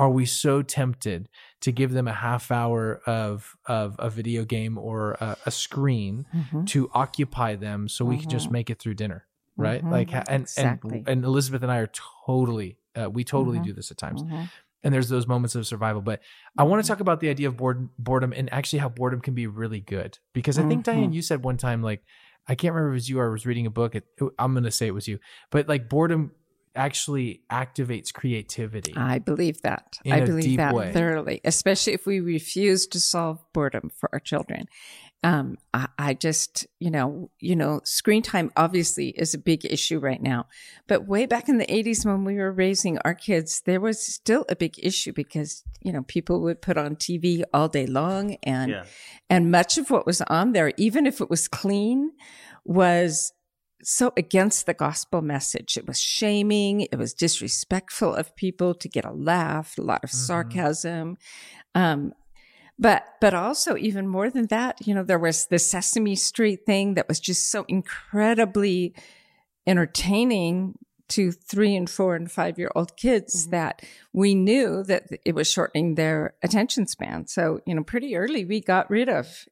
[0.00, 1.28] are we so tempted
[1.60, 6.26] to give them a half hour of, of a video game or a, a screen
[6.34, 6.66] Mhm.
[6.68, 8.52] to occupy them so we can just Mhm.
[8.52, 9.26] make it through dinner?
[9.56, 9.82] Right.
[9.84, 9.90] Mhm.
[9.90, 10.98] Like, and, Exactly.
[11.00, 11.90] and, and Elizabeth and I are
[12.26, 13.64] totally, uh, we totally Mhm.
[13.64, 14.22] do this at times
[14.82, 16.00] and there's those moments of survival.
[16.00, 16.22] But
[16.56, 19.34] I want to talk about the idea of bored, boredom and actually how boredom can
[19.34, 20.18] be really good.
[20.32, 20.84] Because I think.
[20.84, 22.02] Diane, you said one time, like
[22.48, 23.94] I can't remember if it was you or I was reading a book.
[23.94, 24.06] It,
[24.38, 25.18] I'm going to say it was you,
[25.50, 26.32] but like boredom
[26.74, 28.94] actually activates creativity.
[28.96, 29.98] I believe that.
[30.10, 30.92] I believe that way.
[30.92, 34.66] thoroughly, especially if we refuse to solve boredom for our children.
[35.22, 39.98] Um, I, I just, you know, you know, screen time obviously is a big issue
[39.98, 40.46] right now,
[40.88, 44.46] but way back in the '80s when we were raising our kids, there was still
[44.48, 48.70] a big issue because you know people would put on TV all day long, and
[48.70, 48.84] Yeah.
[49.28, 52.12] and much of what was on there, even if it was clean,
[52.64, 53.34] was
[53.82, 55.76] so against the gospel message.
[55.76, 56.82] It was shaming.
[56.82, 60.14] It was disrespectful of people to get a laugh, a lot of Mhm.
[60.14, 61.16] sarcasm.
[61.74, 62.12] Um,
[62.78, 66.94] but, but also even more than that, you know, there was the Sesame Street thing
[66.94, 68.94] that was just so incredibly
[69.66, 73.50] entertaining to three and four and five year old kids Mhm.
[73.50, 77.26] that we knew that it was shortening their attention span.
[77.26, 79.46] So, you know, pretty early we got rid of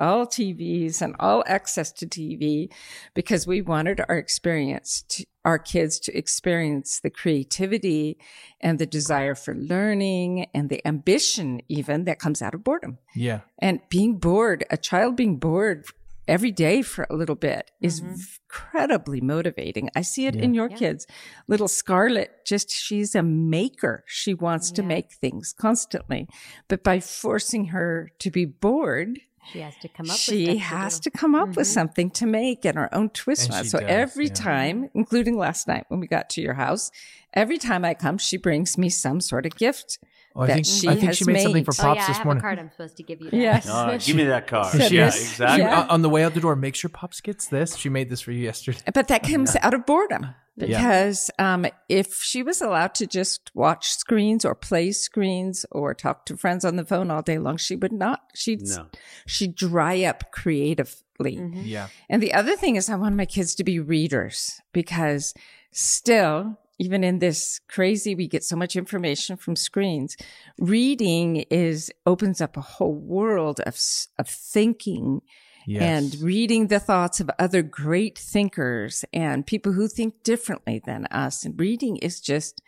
[0.00, 2.72] all TVs and all access to TV
[3.14, 8.18] because we wanted our experience to, our kids to experience the creativity
[8.60, 12.98] and the desire for learning and the ambition even that comes out of boredom.
[13.14, 13.40] yeah.
[13.58, 15.84] And being bored, a child being bored
[16.28, 18.38] every day for a little bit is Mhm.
[18.44, 19.88] incredibly motivating.
[19.96, 20.42] I see it Yeah.
[20.42, 20.76] in your Yeah.
[20.76, 21.06] kids.
[21.48, 24.04] Little Scarlett, just she's a maker.
[24.06, 26.28] She wants to make things constantly.
[26.68, 29.18] But by forcing her to be bored,
[29.52, 31.10] She has to come up she with has do.
[31.10, 31.72] to come up with Mhm.
[31.72, 33.70] something to make and her own twist And on it.
[33.70, 34.34] So does, every yeah.
[34.34, 36.90] time, including last night when we got to your house,
[37.34, 39.98] every time I come, she brings me some sort of gift.
[40.36, 41.64] Oh, I that think she I think has she made something made.
[41.64, 42.38] for Oh pops yeah, I have morning.
[42.38, 43.30] a card I'm supposed to give you.
[43.32, 43.68] Yes.
[43.68, 44.66] All right, give me that card.
[44.72, 45.62] So yeah, this- exactly.
[45.64, 45.86] yeah.
[45.90, 47.74] On the way out the door, make sure pops gets this.
[47.76, 48.78] She made this for you yesterday.
[48.94, 50.66] But that comes out of boredom Yeah.
[50.78, 56.26] because um, if she was allowed to just watch screens or play screens or talk
[56.26, 58.20] to friends on the phone all day long, she would not.
[58.34, 58.86] She'd No.
[59.26, 61.36] she'd dry up creatively.
[61.36, 61.62] Mhm.
[61.64, 61.88] Yeah.
[62.10, 65.32] And the other thing is, I want my kids to be readers because
[65.72, 70.16] still, even in this crazy, we get so much information from screens.
[70.58, 73.78] Reading is opens up a whole world of
[74.18, 75.22] of thinking
[75.70, 75.82] Yes.
[76.14, 81.44] and reading the thoughts of other great thinkers and people who think differently than us.
[81.44, 82.60] And reading is just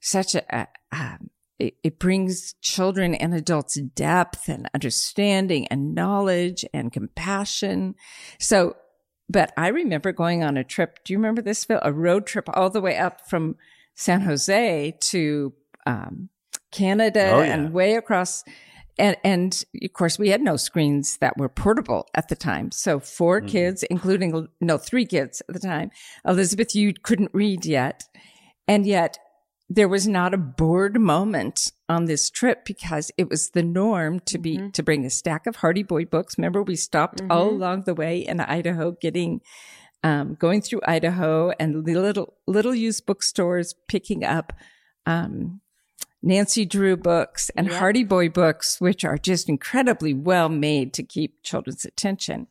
[0.00, 6.64] such a, a, um, it, it brings children and adults depth and understanding and knowledge
[6.74, 7.94] and compassion.
[8.38, 8.76] So,
[9.30, 10.98] but I remember going on a trip.
[11.04, 11.80] Do you remember this, Phil?
[11.82, 13.56] A road trip all the way up from
[13.94, 15.52] San Jose to
[15.86, 16.28] um,
[16.70, 17.54] Canada Oh, yeah.
[17.54, 18.44] and way across.
[18.98, 22.70] And, and of course, we had no screens that were portable at the time.
[22.70, 23.48] So 4 Mhm.
[23.48, 25.90] kids, including, no, three kids at the time.
[26.26, 28.04] Elizabeth, you couldn't read yet.
[28.68, 29.18] And yet
[29.70, 34.36] there was not a bored moment on this trip because it was the norm to
[34.36, 34.72] be, Mhm.
[34.74, 36.36] to bring a stack of Hardy Boy books.
[36.36, 37.54] Remember, we stopped all Mhm.
[37.54, 39.40] along the way in Idaho getting,
[40.04, 44.52] um, going through Idaho and the little, little used bookstores picking up,
[45.06, 45.61] um,
[46.22, 47.78] Nancy Drew books and Yep.
[47.78, 52.46] Hardy Boy books, which are just incredibly well made to keep children's attention.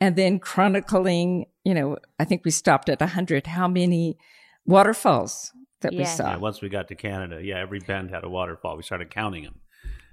[0.00, 4.18] And then chronicling, you know, I think we stopped at 100, how many
[4.66, 6.30] waterfalls that we saw.
[6.30, 8.76] Yeah, once we got to Canada, yeah, every bend had a waterfall.
[8.76, 9.60] We started counting them.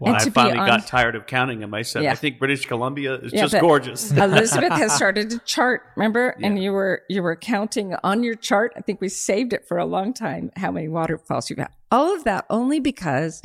[0.08, 1.74] And I finally on- got tired of counting them.
[1.74, 2.12] I said, Yeah.
[2.12, 4.12] I think British Columbia is Yeah, just gorgeous.
[4.18, 6.36] Elizabeth has started to chart, remember?
[6.42, 8.74] And you were you were counting on your chart.
[8.76, 11.72] I think we saved it for a long time how many waterfalls you got.
[11.92, 13.42] All of that only because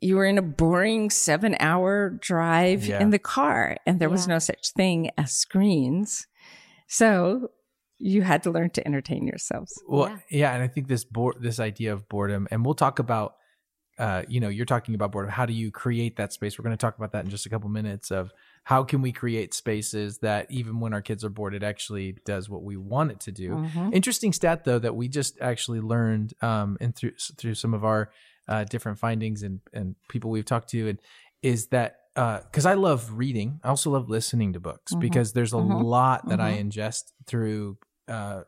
[0.00, 3.02] you were in a boring seven hour drive Yeah.
[3.02, 6.26] in the car and there was no such thing as screens.
[6.86, 7.48] So
[7.98, 9.72] you had to learn to entertain yourselves.
[9.88, 10.18] Well, Yeah.
[10.30, 10.54] yeah.
[10.54, 13.34] and I think this board, this idea of boredom, and we'll talk about,
[14.00, 15.30] uh, you know, you're talking about boredom.
[15.30, 16.58] How do you create that space?
[16.58, 18.10] We're going to talk about that in just a couple minutes.
[18.10, 18.32] Of
[18.64, 22.48] how can we create spaces that even when our kids are bored, it actually does
[22.48, 23.56] what we want it to do.
[23.56, 23.92] Mhm.
[23.94, 28.10] Interesting stat though that we just actually learned, um, and through through some of our
[28.48, 30.98] uh, different findings and and people we've talked to, and
[31.42, 35.00] is that because I love reading, I also love listening to books Mhm.
[35.00, 35.82] because there's a Mhm.
[35.84, 36.70] lot that I Mhm.
[36.70, 38.42] ingest through uh,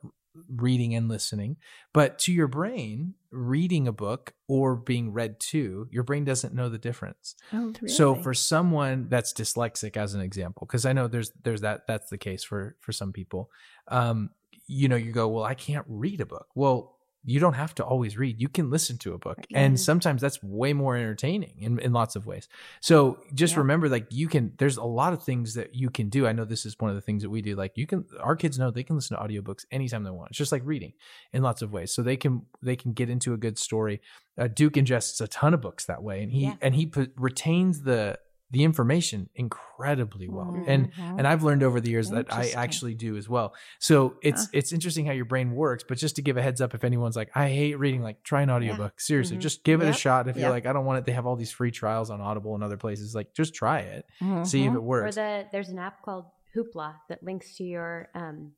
[0.49, 1.57] reading and listening.
[1.93, 6.69] But to your brain, reading a book or being read to, your brain doesn't know
[6.69, 7.35] the difference.
[7.53, 11.87] Oh, So for someone that's dyslexic, as an example, because I know there's there's that
[11.87, 13.51] that's the case for for some people.
[13.89, 14.31] Um,
[14.67, 16.47] you know, you go, well, I can't read a book.
[16.55, 18.41] Well, you don't have to always read.
[18.41, 19.79] You can listen to a book, and Mhm.
[19.79, 22.49] sometimes that's way more entertaining in in lots of ways.
[22.81, 23.61] So just Yeah.
[23.61, 24.53] remember, like you can.
[24.59, 26.27] There's a lot of things that you can do.
[26.27, 27.55] I know this is one of the things that we do.
[27.55, 30.31] Like you can, our kids know they can listen to audiobooks anytime they want.
[30.31, 30.95] It's just like reading
[31.33, 31.93] in lots of ways.
[31.93, 34.01] So they can they can get into a good story.
[34.37, 36.57] Uh, Duke ingests a ton of books that way, and he Yeah.
[36.61, 38.19] and he put, retains the
[38.53, 40.55] the information incredibly well.
[40.67, 41.19] And Mhm.
[41.19, 43.55] and I've learned over the years that I actually do as well.
[43.79, 44.51] So it's Huh.
[44.53, 45.85] it's interesting how your brain works.
[45.89, 48.43] But just to give a heads up, if anyone's like, I hate reading, like try
[48.43, 49.01] an audiobook.
[49.01, 49.41] Seriously, Mhm.
[49.41, 50.29] just give it a shot.
[50.29, 52.55] If you're like, I don't want it, they have all these free trials on Audible
[52.55, 53.15] and other places.
[53.15, 54.07] Like, just try it,
[54.45, 54.75] see if Mhm.
[54.75, 55.15] it Or works.
[55.17, 58.53] the there's an app called Hoopla that links to your um,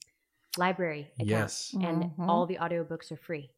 [0.58, 1.72] library account, Yes.
[1.80, 2.28] and Mhm.
[2.28, 3.50] all the audiobooks are free.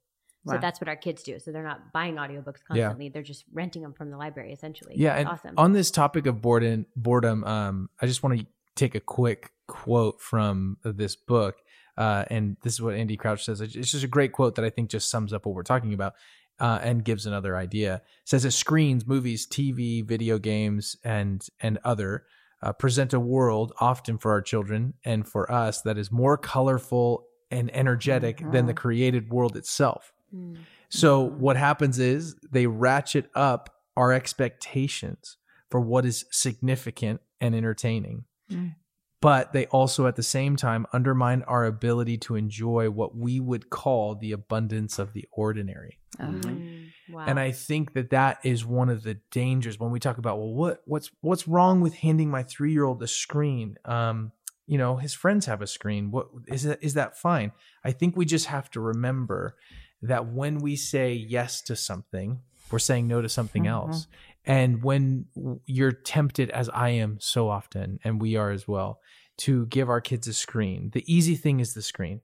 [0.48, 1.38] So that's what our kids do.
[1.38, 4.94] So they're not buying audiobooks constantly; they're just renting them from the library, essentially.
[4.96, 5.54] Yeah, It's and awesome.
[5.56, 10.20] on this topic of boredom, boredom, um, I just want to take a quick quote
[10.20, 11.56] from this book,
[11.96, 13.60] uh, and this is what Andy Crouch says.
[13.60, 16.14] It's just a great quote that I think just sums up what we're talking about,
[16.60, 17.96] uh, and gives another idea.
[17.96, 22.24] It says that screens, movies, TV, video games, and and other
[22.62, 27.26] uh, present a world often for our children and for us that is more colorful
[27.50, 30.12] and energetic than the created world itself.
[30.36, 30.56] Mm.
[30.88, 35.36] So what happens is they ratchet up our expectations
[35.70, 38.24] for what is significant and entertaining.
[38.50, 38.74] Mm.
[39.20, 43.70] But they also at the same time undermine our ability to enjoy what we would
[43.70, 45.98] call the abundance of the ordinary.
[46.20, 46.90] Mm.
[47.10, 47.24] Wow.
[47.26, 50.52] And I think that that is one of the dangers when we talk about well
[50.52, 53.76] what what's what's wrong with handing my 3-year-old a screen?
[53.84, 54.32] Um
[54.68, 56.10] you know, his friends have a screen.
[56.10, 57.52] What is that is that fine?
[57.84, 59.56] I think we just have to remember
[60.02, 63.70] that when we say yes to something, we're saying no to something Mhm.
[63.70, 64.06] else.
[64.44, 65.26] And when
[65.66, 69.00] you're tempted as I am so often and we are as well
[69.38, 72.20] to give our kids a screen, the easy thing is the screen.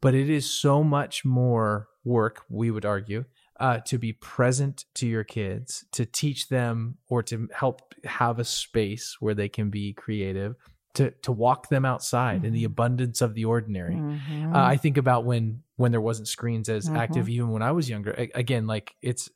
[0.00, 3.24] But it is so much more work, we would argue,
[3.60, 8.44] uh, to be present to your kids, to teach them or to help have a
[8.44, 10.56] space where they can be creative,
[10.94, 12.66] to to walk them outside in the Mhm.
[12.66, 13.96] abundance of the ordinary.
[13.96, 14.54] Mhm.
[14.54, 16.96] Uh, I think about when when there wasn't screens as Mhm.
[16.96, 18.12] active, even when I was younger.
[18.16, 19.28] A- again, like it's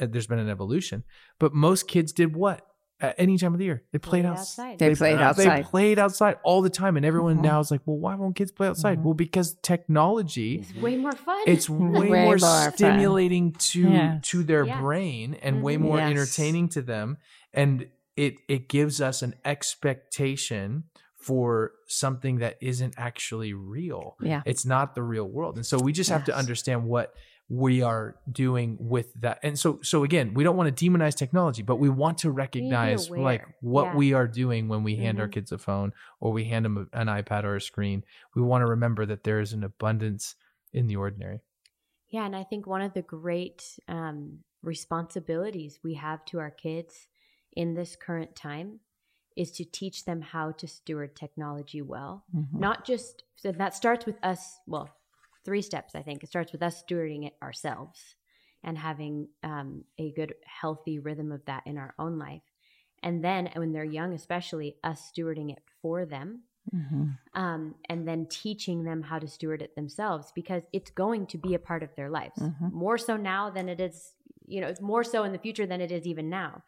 [0.00, 1.04] uh, there's been an evolution,
[1.38, 2.66] but most kids did what
[3.00, 4.62] at any time of the year they played Played outside.
[4.72, 4.78] outside.
[4.78, 5.64] They played They outside.
[5.66, 7.42] played outside all the time, and everyone Mhm.
[7.50, 9.02] now is like, "Well, why won't kids play outside?" Mhm.
[9.04, 11.38] Well, because technology it's way more fun.
[11.46, 12.72] it's way, Way more, more fun.
[12.72, 14.28] stimulating to Yes.
[14.30, 14.80] to their Yeah.
[14.80, 15.80] brain and way Mhm.
[15.82, 16.10] more Yes.
[16.12, 17.18] entertaining to them
[17.52, 17.86] and
[18.16, 20.84] it it gives us an expectation
[21.20, 24.16] for something that isn't actually real.
[24.22, 24.42] Yeah.
[24.46, 25.56] it's not the real world.
[25.56, 27.12] And so we just have to understand what
[27.48, 29.40] we are doing with that.
[29.42, 33.10] And so so again we don't want to demonize technology but we want to recognize
[33.10, 33.96] like what Yeah.
[33.96, 35.32] we are doing when we hand our Mhm.
[35.32, 38.04] kids a phone or we hand them an ipad or a screen.
[38.36, 40.36] We want to remember that there is an abundance
[40.72, 41.40] in the ordinary.
[42.08, 47.08] Yeah, and I think one of the great um, responsibilities we have to our kids
[47.52, 48.80] in this current time
[49.36, 52.24] is to teach them how to steward technology well.
[52.34, 52.58] Mhm.
[52.58, 54.88] Not just, so that starts with us, well,
[55.44, 56.22] three steps, I think.
[56.22, 58.16] It starts with us stewarding it ourselves
[58.62, 62.42] and having um, a good, healthy rhythm of that in our own life.
[63.02, 66.42] And then when they're young, especially, us stewarding it for them
[66.74, 67.18] Mhm.
[67.32, 71.54] um, and then teaching them how to steward it themselves because it's going to be
[71.54, 72.70] a part of their lives Mhm.
[72.72, 74.14] more so now than it is
[74.46, 76.62] you know, it's more so in the future than it is even now.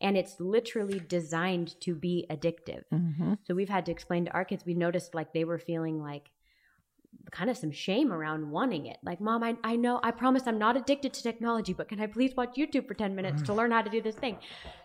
[0.00, 2.84] And it's literally designed to be addictive.
[2.92, 3.38] Mhm.
[3.44, 6.30] So we've had to explain to our kids, we noticed like they were feeling like
[7.30, 8.98] kind of some shame around wanting it.
[9.02, 12.06] Like, mom, I, I know, I promise I'm not addicted to technology, but can I
[12.06, 14.36] please watch YouTube for 10 minutes to learn how to do this thing?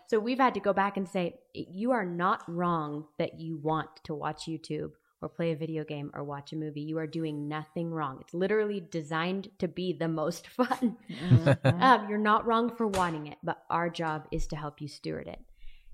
[0.06, 3.88] So we've had to go back and say, you are not wrong that you want
[4.04, 6.80] to watch YouTube or play a video game or watch a movie.
[6.80, 8.18] You are doing nothing wrong.
[8.20, 10.96] It's literally designed to be the most fun.
[11.10, 11.58] Mhm.
[11.80, 15.28] Um, you're not wrong for wanting it, but our job is to help you steward
[15.28, 15.40] it.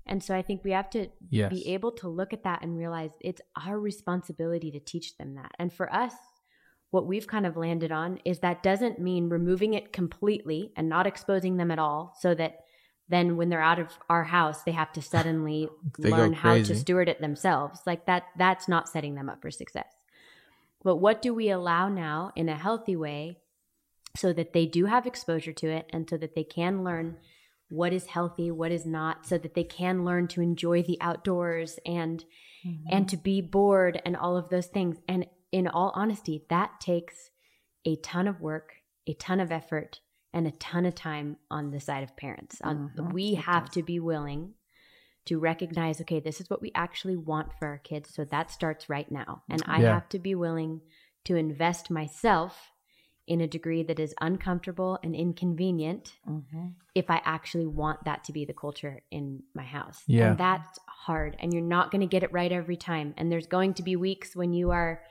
[0.05, 1.51] And so I think we have to Yes.
[1.51, 5.51] be able to look at that and realize it's our responsibility to teach them that.
[5.59, 6.13] And for us,
[6.91, 11.05] what we've kind of landed on is that doesn't mean removing it completely and not
[11.07, 12.59] exposing them at all so that
[13.09, 17.09] then when they're out of our house they have to suddenly learn how to steward
[17.09, 17.81] it themselves.
[17.85, 19.93] Like that that's not setting them up for success.
[20.83, 23.39] But what do we allow now in a healthy way
[24.15, 27.17] so that they do have exposure to it and so that they can learn
[27.69, 31.79] what is healthy what is not so that they can learn to enjoy the outdoors
[31.85, 32.23] and
[32.89, 34.97] and to be bored and all of those things?
[35.07, 37.29] And in all honesty that takes
[37.85, 38.73] a ton of work
[39.07, 40.01] a ton of effort
[40.33, 43.83] and a ton of time on the side of parents on Mhm, we have to
[43.83, 44.53] be willing
[45.25, 48.89] to recognize okay this is what we actually want for our kids so that starts
[48.89, 49.93] right now and i Yeah.
[49.93, 50.81] have to be willing
[51.25, 52.71] to invest myself
[53.25, 56.75] in a degree that is uncomfortable and inconvenient Mhm.
[56.95, 60.01] if I actually want that to be the culture in my house.
[60.07, 60.29] Yeah.
[60.29, 61.35] And that's hard.
[61.39, 63.13] And you're not going to get it right every time.
[63.17, 65.03] And there's going to be weeks when you are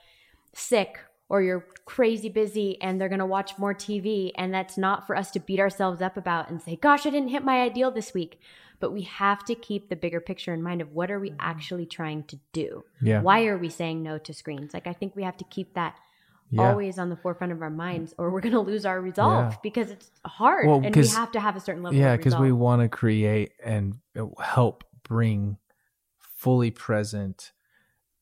[0.53, 4.31] sick or you're crazy busy and they're going to watch more TV.
[4.35, 7.29] And that's not for us to beat ourselves up about and say, gosh, I didn't
[7.29, 8.39] hit my ideal this week.
[8.79, 11.87] But we have to keep the bigger picture in mind of what are we actually
[11.87, 12.83] trying to do?
[13.01, 13.21] Yeah.
[13.21, 14.73] Why are we saying no to screens?
[14.73, 15.95] Like, I think we have to keep that
[16.51, 16.69] Yeah.
[16.69, 19.57] always on the forefront of our minds or we're going to lose our resolve Yeah.
[19.63, 22.51] because it's hard Well, and we have to have a certain level yeah because we
[22.53, 25.57] want to create and uh, help bring
[26.19, 27.51] fully present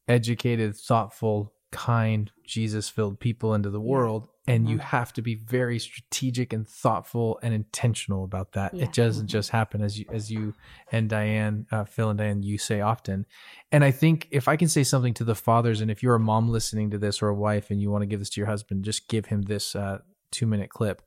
[0.08, 4.82] educated thoughtful kind jesus filled people into the world and you Mhm.
[4.82, 8.84] have to be very strategic and thoughtful and intentional about that Yeah.
[8.86, 10.54] it doesn't just happen as you as you
[10.92, 13.26] and diane uh, phil and diane you say often
[13.72, 16.20] and i think if i can say something to the fathers and if you're a
[16.20, 18.48] mom listening to this or a wife and you want to give this to your
[18.48, 19.98] husband just give him this uh,
[20.32, 21.02] two minute clip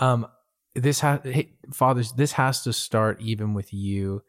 [0.00, 0.26] um,
[0.74, 4.22] this has hey, fathers this has to start even with you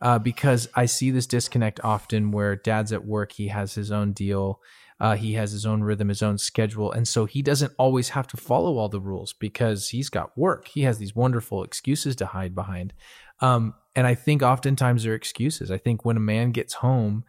[0.00, 4.12] uh, because i see this disconnect often where dad's at work he has his own
[4.12, 4.60] deal
[5.02, 8.26] uh, he has his own rhythm his own schedule and so he doesn't always have
[8.28, 10.68] to follow all the rules because he's got work.
[10.68, 12.94] He has these wonderful excuses to hide behind.
[13.40, 15.70] Um, and i think oftentimes they're excuses.
[15.70, 17.24] I think when a man gets home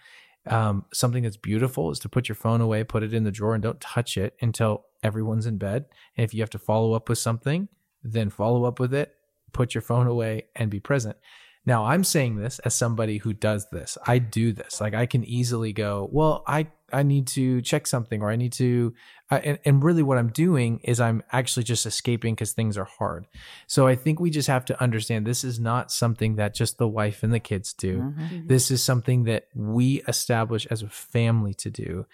[0.46, 3.54] um, something that's beautiful is to put your phone away put it in the drawer
[3.56, 5.86] and don't touch it until everyone's in bed.
[6.16, 7.68] And if you have to follow up with something
[8.04, 9.16] then follow up with it,
[9.54, 11.16] put your phone away, and be present.
[11.66, 13.98] Now, I'm saying this as somebody who does this.
[14.06, 14.82] I do this.
[14.82, 18.54] Like I can easily go, well, I I need to check something, or I need
[18.54, 18.94] to,
[19.32, 22.88] uh, and and really what I'm doing is I'm actually just escaping because things are
[23.00, 23.26] hard.
[23.66, 26.88] So I think we just have to understand this is not something that just the
[26.88, 28.00] wife and the kids do.
[28.00, 28.48] Mhm.
[28.48, 32.06] This is something that we establish as a family to do.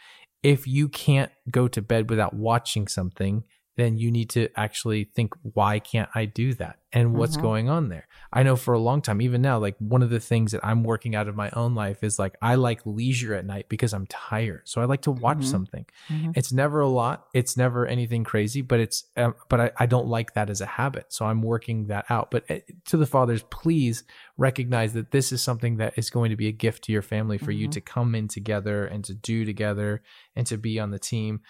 [0.43, 3.43] If you can't go to bed without watching something,
[3.79, 6.77] then you need to actually think, why can't I do that?
[6.91, 7.41] And what's Mhm.
[7.41, 8.07] going on there?
[8.33, 10.83] I know for a long time, even now, like one of the things that I'm
[10.83, 14.07] working out of my own life is like I like leisure at night because I'm
[14.07, 14.63] tired.
[14.65, 15.43] So I like to watch Mhm.
[15.43, 15.85] something.
[16.09, 16.31] Mhm.
[16.35, 17.27] It's never a lot.
[17.35, 20.65] It's never anything crazy, but it's, um, but I, I don't like that as a
[20.65, 21.13] habit.
[21.13, 22.31] So I'm working that out.
[22.31, 24.03] But uh, to the fathers, please
[24.37, 27.37] recognize that this is something that is going to be a gift to your family
[27.37, 27.71] for you Mhm.
[27.73, 30.01] to come in together and to do together
[30.35, 31.41] and to be on the team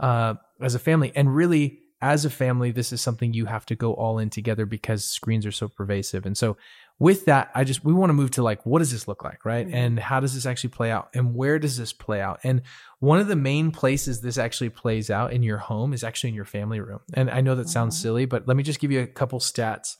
[0.00, 1.12] uh, as a family.
[1.14, 4.66] And really, as a family, this is something you have to go all in together
[4.66, 6.26] because screens are so pervasive.
[6.26, 6.56] And so,
[6.98, 9.44] with that, I just we want to move to like, what does this look like,
[9.44, 9.66] right?
[9.68, 9.74] Mhm.
[9.74, 11.08] And how does this actually play out?
[11.14, 12.40] And where does this play out?
[12.42, 12.62] And
[13.00, 16.34] one of the main places this actually plays out in your home is actually in
[16.36, 17.00] your family room.
[17.12, 18.02] And I know that sounds Mhm.
[18.02, 19.96] silly, but let me just give you a couple stats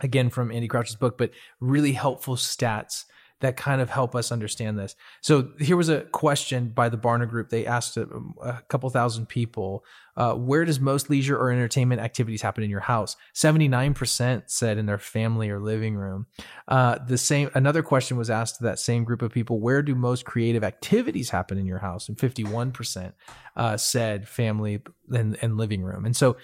[0.00, 3.04] again from Andy Crouch's book, but really helpful stats
[3.40, 4.96] that kind of help us understand this.
[5.20, 7.50] So here was a question by the Barna Group.
[7.50, 8.08] They asked a,
[8.42, 9.84] a couple thousand people,
[10.16, 13.16] uh, where does most leisure or entertainment activities happen in your house?
[13.34, 16.26] 79% said in their family or living room.
[16.66, 19.94] Uh, the same, another question was asked to that same group of people, where do
[19.94, 22.08] most creative activities happen in your house?
[22.08, 23.12] And 51%
[23.56, 26.04] uh, said family and, and living room.
[26.04, 26.36] And so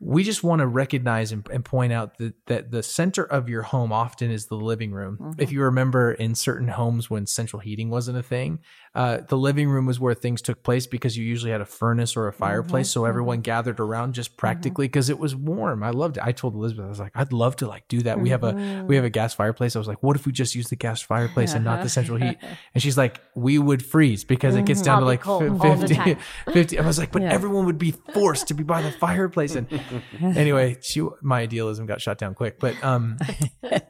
[0.00, 3.62] we just want to recognize and, and point out that, that the center of your
[3.62, 5.18] home often is the living room.
[5.20, 5.34] Mhm.
[5.40, 8.60] If you remember in certain homes when central heating wasn't a thing,
[8.94, 12.16] uh, the living room was where things took place because you usually had a furnace
[12.16, 12.90] or a fireplace.
[12.90, 15.82] So everyone gathered around just practically because it was warm.
[15.82, 16.22] I loved it.
[16.24, 18.20] I told Elizabeth, I was like, I'd love to like do that.
[18.20, 19.74] We have a, we have a gas fireplace.
[19.74, 22.18] I was like, what if we just use the gas fireplace and not the central
[22.18, 22.38] heat?
[22.74, 25.60] And she's like, we would freeze because it gets down I'll to like cold fif-
[25.60, 26.16] all the 50,
[26.52, 26.78] 50.
[26.78, 27.32] I was like, but Yeah.
[27.32, 29.54] everyone would be forced to be by the fireplace.
[29.56, 29.66] And
[30.22, 32.58] anyway, she, my idealism got shot down quick.
[32.58, 33.18] But um,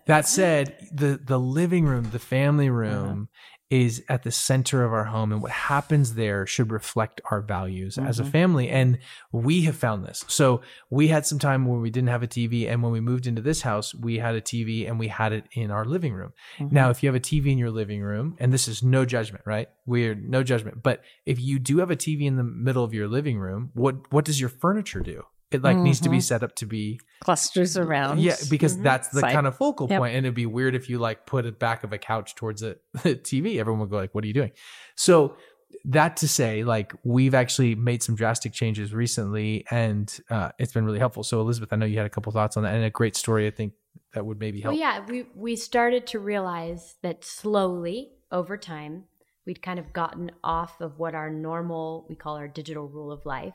[0.07, 3.77] that said, the the living room, the family room, uh-huh.
[3.79, 7.99] is at the center of our home, and what happens there should reflect our values
[7.99, 8.33] as a mm-hmm.
[8.33, 8.69] family.
[8.69, 8.99] And
[9.33, 10.25] we have found this.
[10.29, 13.27] So we had some time where we didn't have a TV, and when we moved
[13.27, 16.33] into this house, we had a TV, and we had it in our living room.
[16.59, 16.75] Mm-hmm.
[16.75, 19.45] Now, if you have a TV in your living room, and this is no judgment,
[19.47, 19.69] right?
[19.87, 23.09] We're no judgment, but if you do have a TV in the middle of your
[23.09, 25.25] living room, what what does your furniture do?
[25.51, 28.21] It like needs to be set up to be Clusters around.
[28.21, 29.33] yeah, because that's the Side.
[29.33, 29.99] kind of focal Yep.
[29.99, 32.63] point, and it'd be weird if you like put it back of a couch towards
[32.63, 33.59] a, TV.
[33.59, 34.53] Everyone would go like, "What are you doing?"
[34.95, 35.37] So
[35.85, 40.85] that to say, like we've actually made some drastic changes recently, and uh, it's been
[40.85, 41.23] really helpful.
[41.23, 43.47] So Elizabeth, I know you had a couple thoughts on that, and a great story.
[43.47, 43.73] I think
[44.13, 44.73] that would maybe help.
[44.75, 49.05] Well, yeah, we we started to realize that slowly over time
[49.47, 53.25] we'd kind of gotten off of what our normal we call our digital rule of
[53.25, 53.55] life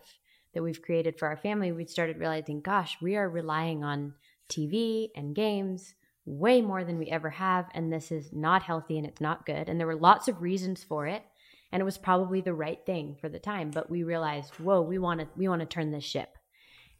[0.53, 1.71] that we've created for our family.
[1.71, 4.13] We started realizing, gosh, we are relying on
[4.49, 5.95] TV and games
[6.25, 9.67] way more than we ever have, and this is not healthy and it's not good.
[9.67, 11.23] And there were lots of reasons for it,
[11.71, 13.71] and it was probably the right thing for the time.
[13.71, 16.37] But we realized, whoa, we want to we want to turn this ship.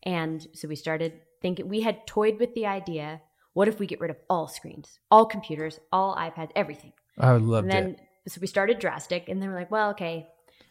[0.03, 3.21] And so we started thinking, we had toyed with the idea
[3.53, 6.91] what if we get rid of all screens, all computers, all iPads, everything?
[7.19, 7.97] I loved And then,
[8.27, 10.27] so we started drastic, and then we're like, well, okay,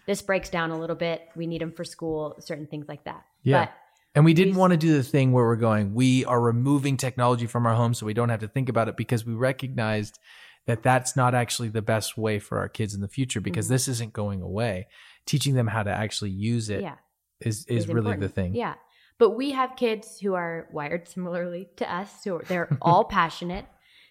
[0.06, 1.28] this breaks down a little bit.
[1.36, 3.24] We need them for school, certain things like that.
[3.42, 3.66] Yeah.
[3.66, 3.72] But
[4.14, 7.46] And we didn't want to do the thing where we're going, we are removing technology
[7.46, 10.18] from our home so we don't have to think about it because we recognized
[10.66, 13.70] that that's not actually the best way for our kids in the future because Mhm.
[13.70, 14.86] this isn't going away.
[15.26, 16.96] Teaching them how to actually use it yeah,
[17.40, 18.54] is is is really the thing.
[18.54, 18.74] Yeah.
[19.18, 22.22] But we have kids who are wired similarly to us.
[22.24, 23.66] So they're all passionate.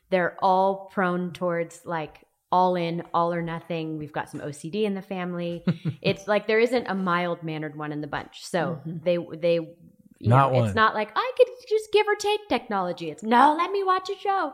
[0.09, 3.97] They're all prone towards like all in, all or nothing.
[3.97, 5.63] We've got some OCD in the family.
[6.01, 8.45] it's like there isn't a mild mannered one in the bunch.
[8.45, 9.03] So Mhm.
[9.03, 9.59] they they
[10.19, 10.65] Not know, one.
[10.67, 13.09] it's not like I could just give or take technology.
[13.09, 14.53] It's no, let me watch a show.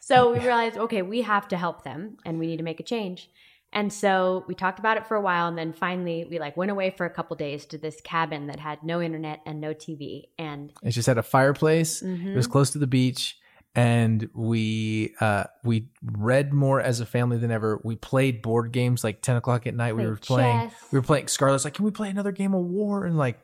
[0.00, 2.84] So we realized, okay, we have to help them and we need to make a
[2.84, 3.30] change.
[3.70, 6.70] And so we talked about it for a while and then finally we like went
[6.70, 10.24] away for a couple days to this cabin that had no internet and no TV
[10.38, 12.02] and It just had a fireplace.
[12.02, 12.28] Mhm.
[12.32, 13.37] It was close to the beach.
[13.78, 17.80] And we uh, we read more as a family than ever.
[17.84, 19.94] We played board games like ten o'clock at night.
[19.96, 20.70] we were playing.
[20.70, 20.74] chess.
[20.92, 21.28] We were playing.
[21.28, 23.38] Scarlett's like, "Can we play another game of war?" And like,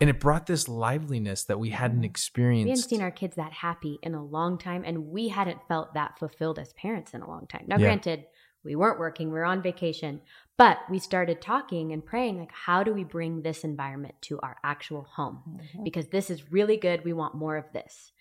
[0.00, 2.66] and it brought this liveliness that we hadn't experienced.
[2.66, 5.94] we hadn't seen our kids that happy in a long time and we hadn't felt
[5.94, 7.64] that fulfilled as parents in a long time.
[7.66, 7.86] Now Yeah.
[7.86, 8.24] granted,
[8.64, 10.20] we weren't working, we were on vacation,
[10.56, 14.56] but we started talking and praying like how do we bring this environment to our
[14.64, 15.60] actual home?
[15.84, 17.04] because this is really good.
[17.04, 18.11] We want more of this.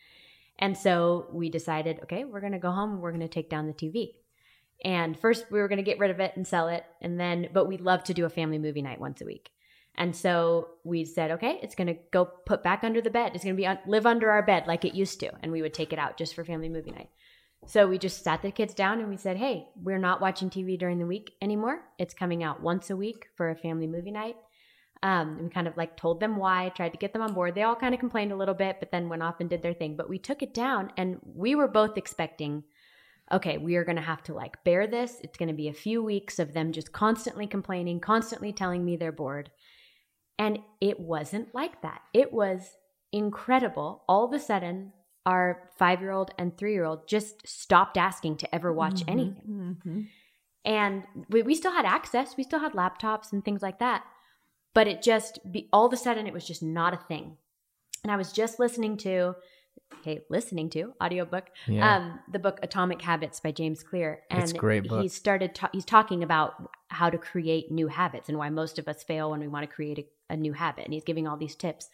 [0.62, 3.68] And so we decided, okay, we're going to go home we're going to take down
[3.68, 4.14] the TV.
[4.86, 6.86] And first we were going to get rid of it and sell it.
[7.02, 9.50] And then, but we'd love to do a family movie night once a week.
[9.96, 13.34] And so we said, okay, it's going to go put back under the bed.
[13.34, 15.32] It's going to be un- live under our bed like it used to.
[15.44, 17.10] And we would take it out just for family movie night.
[17.68, 20.80] So we just sat the kids down and we said, hey, we're not watching TV
[20.80, 21.82] during the week anymore.
[22.00, 24.36] It's coming out once a week for a family movie night.
[25.04, 27.56] Um, we kind of like told them why, tried to get them on board.
[27.56, 29.74] They all kind of complained a little bit, but then went off and did their
[29.74, 29.96] thing.
[29.96, 32.64] But we took it down and we were both expecting,
[33.32, 35.18] okay, we are going to have to like bear this.
[35.24, 38.96] It's going to be a few weeks of them just constantly complaining, constantly telling me
[38.96, 39.50] they're bored.
[40.38, 42.02] And it wasn't like that.
[42.14, 42.78] It was
[43.12, 44.04] incredible.
[44.08, 44.94] All of a sudden,
[45.26, 49.78] our five year old and three year old just stopped asking to ever watch anything.
[49.84, 50.08] Mhm.
[50.64, 54.04] And we, we still had access, we still had laptops and things like that.
[54.74, 57.38] But it just, be, all of a sudden, it was just not a thing.
[58.04, 59.36] And I was just listening to,
[60.00, 61.98] okay, listening to audiobook, Yeah.
[61.98, 64.22] um, the book Atomic Habits by James Clear.
[64.30, 65.02] And It's a great book.
[65.02, 68.88] he started, ta- he's talking about how to create new habits and why most of
[68.88, 70.86] us fail when we want to create a, a new habit.
[70.86, 71.90] And he's giving all these tips.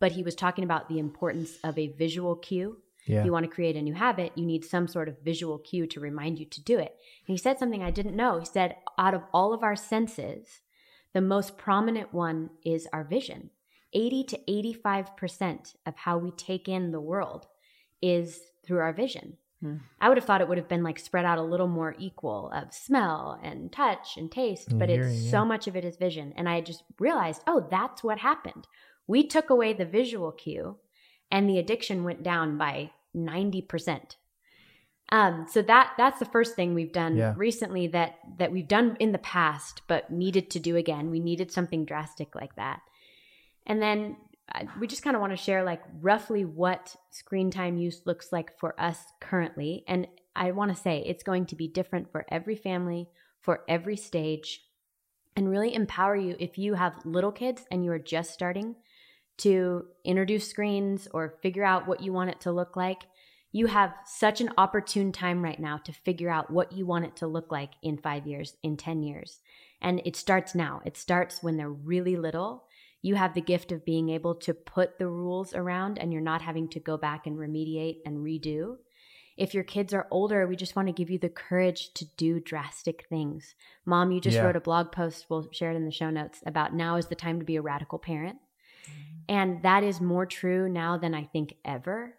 [0.00, 3.20] But he was talking about the importance of a visual cue yeah.
[3.20, 5.86] if you want to create a new habit, you need some sort of visual cue
[5.88, 6.96] to remind you to do it.
[7.26, 8.38] And he said something I didn't know.
[8.38, 10.60] He said, out of all of our senses,
[11.14, 13.50] the most prominent one is our vision.
[13.92, 17.46] 80 to 85% of how we take in the world
[18.02, 19.36] is through our vision.
[19.62, 19.76] Hmm.
[20.00, 22.50] I would have thought it would have been like spread out a little more equal
[22.52, 25.30] of smell and touch and taste, And but hearing, it's yeah.
[25.30, 26.34] so much of it is vision.
[26.36, 28.66] And I just realized, oh, that's what happened.
[29.06, 30.76] We took away the visual cue
[31.30, 34.16] and the addiction went down by 90%.
[35.10, 37.34] Um, so that that's the first thing we've done Yeah.
[37.36, 41.10] recently that that we've done in the past, but needed to do again.
[41.10, 42.80] We needed something drastic like that,
[43.66, 44.16] and then
[44.54, 48.32] uh, we just kind of want to share like roughly what screen time use looks
[48.32, 49.84] like for us currently.
[49.88, 53.08] And I want to say it's going to be different for every family,
[53.40, 54.62] for every stage,
[55.36, 58.76] and really empower you if you have little kids and you are just starting
[59.38, 63.02] to introduce screens or figure out what you want it to look like.
[63.54, 67.14] You have such an opportune time right now to figure out what you want it
[67.18, 69.42] to look like in five years, in 10 years.
[69.80, 70.82] And it starts now.
[70.84, 72.64] It starts when they're really little.
[73.00, 76.42] You have the gift of being able to put the rules around and you're not
[76.42, 78.78] having to go back and remediate and redo.
[79.36, 82.40] If your kids are older, we just want to give you the courage to do
[82.40, 83.54] drastic things.
[83.86, 84.46] Mom, you just Yeah.
[84.46, 87.14] wrote a blog post, we'll share it in the show notes, about now is the
[87.14, 88.38] time to be a radical parent.
[88.82, 89.22] Mm-hmm.
[89.28, 92.16] And that is more true now than I think ever.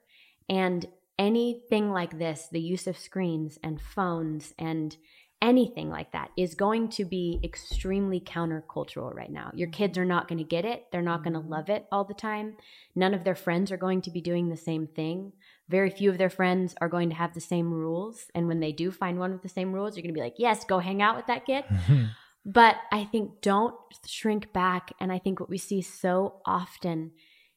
[0.48, 0.88] And
[1.18, 4.98] anything like this, the use of screens and phones and
[5.42, 9.52] anything like that is going to be extremely countercultural right now.
[9.54, 9.76] Your mm-hmm.
[9.76, 10.86] kids are not going to get it.
[10.92, 11.52] They're not going to mm-hmm.
[11.52, 12.56] love it all the time.
[12.96, 15.34] None of their friends are going to be doing the same thing.
[15.70, 18.26] Very few of their friends are going to have the same rules.
[18.34, 20.36] And when they do find one with the same rules, you're going to be like,
[20.38, 21.66] yes, go hang out with that kid.
[22.46, 23.74] But I think don't
[24.06, 24.94] shrink back.
[25.00, 27.12] And I think what we see so often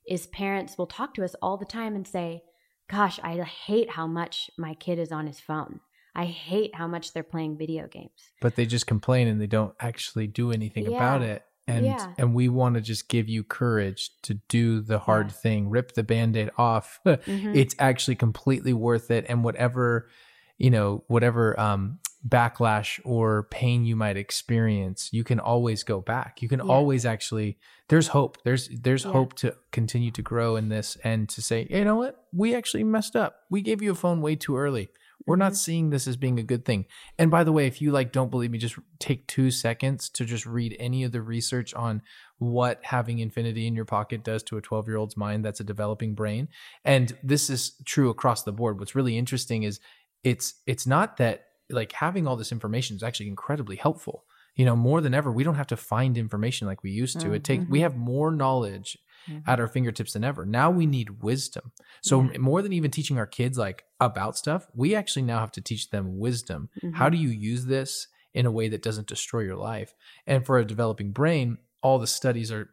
[0.08, 2.42] is parents will talk to us all the time and say,
[2.90, 5.80] Gosh, I hate how much my kid is on his phone.
[6.14, 8.32] I hate how much they're playing video games.
[8.40, 12.14] but they just complain and they don't actually do anything about it and Yeah.
[12.18, 15.40] and we want to just give you courage to do the hard Yes.
[15.42, 17.54] thing rip the band-aid off Mhm.
[17.54, 20.08] it's actually completely worth it and whatever
[20.56, 26.42] you know whatever um backlash or pain you might experience you can always go back.
[26.42, 26.66] You can Yeah.
[26.66, 27.58] always actually
[27.88, 28.42] there's hope.
[28.42, 29.12] There's there's Yeah.
[29.12, 32.26] hope to continue to grow in this and to say you know what?
[32.32, 33.42] We actually messed up.
[33.50, 34.88] We gave you a phone way too early.
[35.26, 35.56] We're not Mhm.
[35.56, 36.86] seeing this as being a good thing.
[37.18, 40.24] And by the way if you like don't believe me just take two seconds to
[40.24, 42.02] just read any of the research on
[42.38, 45.64] what having infinity in your pocket does to a 12 year old's mind that's a
[45.64, 46.48] developing brain.
[46.84, 48.78] And this is true across the board.
[48.80, 49.78] What's really interesting is
[50.24, 54.24] it's it's not that like having all this information is actually incredibly helpful.
[54.56, 57.32] You know more than ever we don't have to find information like we used to.
[57.32, 58.98] It take we have more knowledge
[59.46, 60.44] at our fingertips than ever.
[60.46, 61.72] Now we need wisdom.
[62.02, 62.38] So Yeah.
[62.38, 65.90] more than even teaching our kids like about stuff we actually now have to teach
[65.90, 66.70] them wisdom.
[66.94, 67.12] How Mhm.
[67.12, 69.94] do you use this in a way that doesn't destroy your life?
[70.26, 72.70] And for a developing brain all the studies are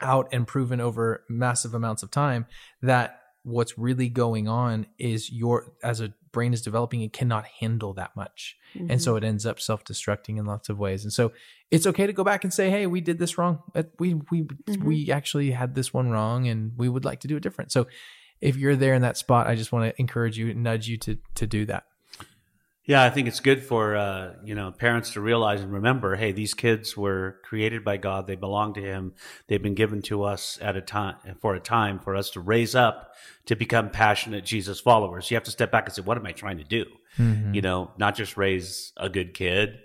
[0.00, 2.46] out and proven over massive amounts of time
[2.82, 7.92] that what's really going on is your as a brain is developing it cannot handle
[8.00, 8.56] that much.
[8.74, 8.98] And Mm-hmm.
[9.06, 11.00] so it ends up self-destructing in lots of ways.
[11.04, 11.24] And so
[11.74, 13.54] it's okay to go back and say hey we did this wrong.
[13.74, 14.84] Uh, we we Mhm.
[14.88, 17.72] we actually had this one wrong and we would like to do it different.
[17.72, 17.86] So
[18.40, 21.12] if you're there in that spot i just want to encourage you nudge you to
[21.40, 21.84] to do that
[22.86, 26.30] Yeah, I think it's good for uh, you know parents to realize and remember, hey,
[26.32, 28.26] these kids were created by God.
[28.28, 29.14] They belong to Him.
[29.48, 32.74] They've been given to us at a time for a time for us to raise
[32.76, 33.12] up
[33.46, 35.30] to become passionate Jesus followers.
[35.30, 36.84] You have to step back and say, what am I trying to do?
[37.54, 39.78] You know, not just raise a good kid,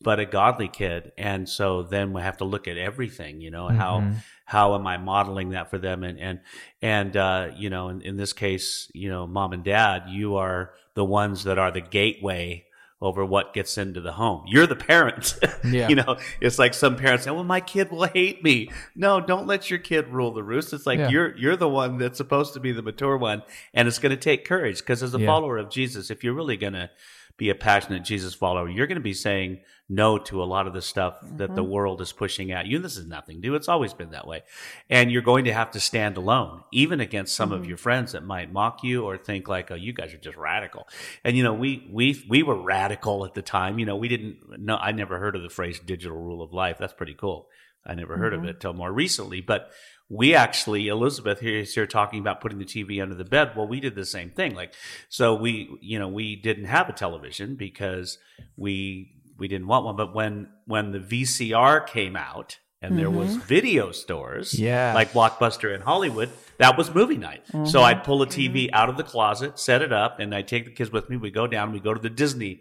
[0.00, 1.12] but a godly kid.
[1.18, 3.40] And so then we have to look at everything.
[3.40, 4.16] You know, how Mhm.
[4.46, 6.02] How am I modeling that for them?
[6.04, 6.40] And and
[6.80, 10.72] and uh, you know, in, in this case, you know, mom and dad, you are
[10.94, 12.64] the ones that are the gateway
[13.02, 14.44] over what gets into the home.
[14.46, 15.36] You're the parent.
[15.66, 15.88] Yeah.
[15.88, 19.48] you know, it's like some parents say, "Well, my kid will hate me." No, don't
[19.48, 20.72] let your kid rule the roost.
[20.72, 21.08] It's like Yeah.
[21.08, 23.42] you're you're the one that's supposed to be the mature one,
[23.74, 25.26] and it's going to take courage because as a Yeah.
[25.26, 26.88] follower of Jesus, if you're really going to
[27.36, 29.58] be a passionate Jesus follower, you're going to be saying
[29.88, 31.70] no to a lot of the stuff that the mm-hmm.
[31.70, 32.78] world is pushing at you.
[32.78, 33.54] This is nothing new.
[33.54, 34.42] It's always been that way.
[34.90, 37.68] And you're going to have to stand alone, even against some of mm-hmm.
[37.68, 40.88] your friends that might mock you or think like, oh, you guys are just radical.
[41.22, 43.78] And, you know, we, we, we were radical at the time.
[43.78, 46.78] You know, we didn't know, I never heard of the phrase digital rule of life.
[46.78, 47.48] That's pretty cool.
[47.84, 48.48] I never heard of mm-hmm.
[48.48, 49.70] it till more recently, but
[50.08, 53.52] we actually, Elizabeth here is here talking about putting the TV under the bed.
[53.56, 54.54] Well, we did the same thing.
[54.54, 54.72] Like,
[55.08, 58.18] so we, you know, we didn't have a television because
[58.56, 59.96] we, we didn't want one.
[59.96, 63.40] But when, when the VCR came out and there was mm-hmm.
[63.40, 64.92] video stores, Yeah.
[64.94, 67.42] like Blockbuster in Hollywood, that was movie night.
[67.48, 67.78] So mm-hmm.
[67.78, 68.74] I'd pull a TV mm-hmm.
[68.74, 71.16] out of the closet, set it up, and I'd take the kids with me.
[71.16, 72.60] We go down, we go to the Disney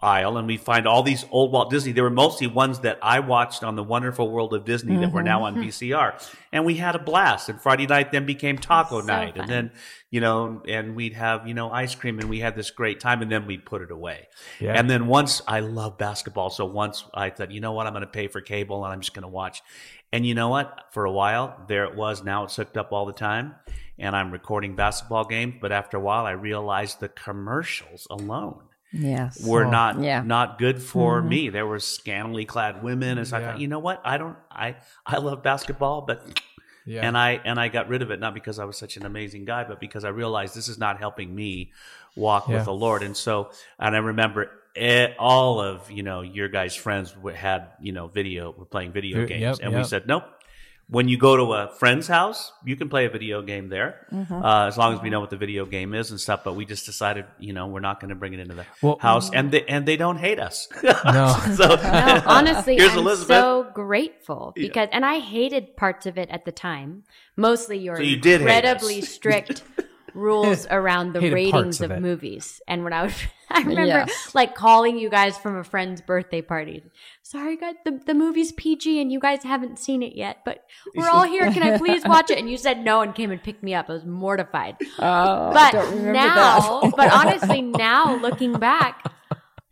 [0.00, 1.92] aisle and we find all these old Walt Disney.
[1.92, 5.22] They were mostly ones that I watched on the Wonderful World of Disney that were
[5.22, 5.64] now on mm-hmm.
[5.64, 7.48] VCR, and we had a blast.
[7.48, 9.42] And Friday night then became Taco So Night, fun.
[9.42, 9.70] and then
[10.10, 13.22] you know, and we'd have you know ice cream, and we had this great time,
[13.22, 14.28] and then we'd put it away.
[14.60, 14.74] Yeah.
[14.74, 18.02] And then once I love basketball, so once I thought, you know what, I'm going
[18.02, 19.62] to pay for cable and I'm just going to watch.
[20.12, 20.86] And you know what?
[20.90, 22.22] For a while, there it was.
[22.22, 23.54] Now it's hooked up all the time,
[23.98, 25.54] and I'm recording basketball games.
[25.60, 28.62] But after a while, I realized the commercials alone
[28.92, 29.44] Yes.
[29.46, 30.22] were Oh, not yeah.
[30.22, 31.28] not good for mm-hmm.
[31.28, 31.48] me.
[31.48, 34.00] There were scantily clad women, and so I thought, you know what?
[34.04, 34.36] I don't.
[34.50, 34.76] I
[35.06, 36.22] I love basketball, but
[36.84, 37.06] Yeah.
[37.06, 39.44] and I and I got rid of it not because I was such an amazing
[39.44, 41.72] guy, but because I realized this is not helping me
[42.16, 42.56] walk Yeah.
[42.56, 43.02] with the Lord.
[43.02, 47.68] And so, and I remember it, all of you know your guys' friends were- had
[47.80, 50.24] you know video were playing video Yep, games, and we said nope.
[50.92, 54.66] When you go to a friend's house, you can play a video game there, uh,
[54.68, 56.44] as long as we know what the video game is and stuff.
[56.44, 58.98] But we just decided, you know, we're not going to bring it into the Well-
[59.00, 60.68] house, and they and they don't hate us.
[60.82, 61.34] No.
[61.56, 63.36] so No, honestly, here's I'm Elizabeth.
[63.36, 67.04] so grateful because, and I hated parts of it at the time.
[67.36, 69.62] Mostly your So you incredibly strict
[70.14, 72.60] rules around the Hated ratings of of, movies.
[72.68, 73.14] And when I was,
[73.50, 74.34] I remember Yes.
[74.34, 76.82] like calling you guys from a friend's birthday party.
[77.22, 81.08] Sorry, guys, the, the movie's PG and you guys haven't seen it yet, but we're
[81.08, 81.50] all here.
[81.52, 82.38] Can I please watch it?
[82.38, 83.88] And you said no and came and picked me up.
[83.88, 84.76] I was mortified.
[84.98, 86.92] Oh, I But don't now, that.
[86.96, 89.04] but honestly, now looking back,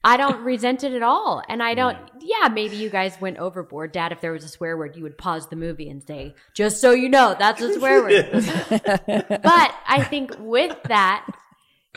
[0.03, 1.43] I don't resent it at all.
[1.49, 3.93] And I don't, yeah, maybe you guys went overboard.
[3.93, 6.81] Dad, if there was a swear word, you would pause the movie and say, just
[6.81, 8.31] so you know, that's a swear word.
[9.43, 11.27] but I think with that,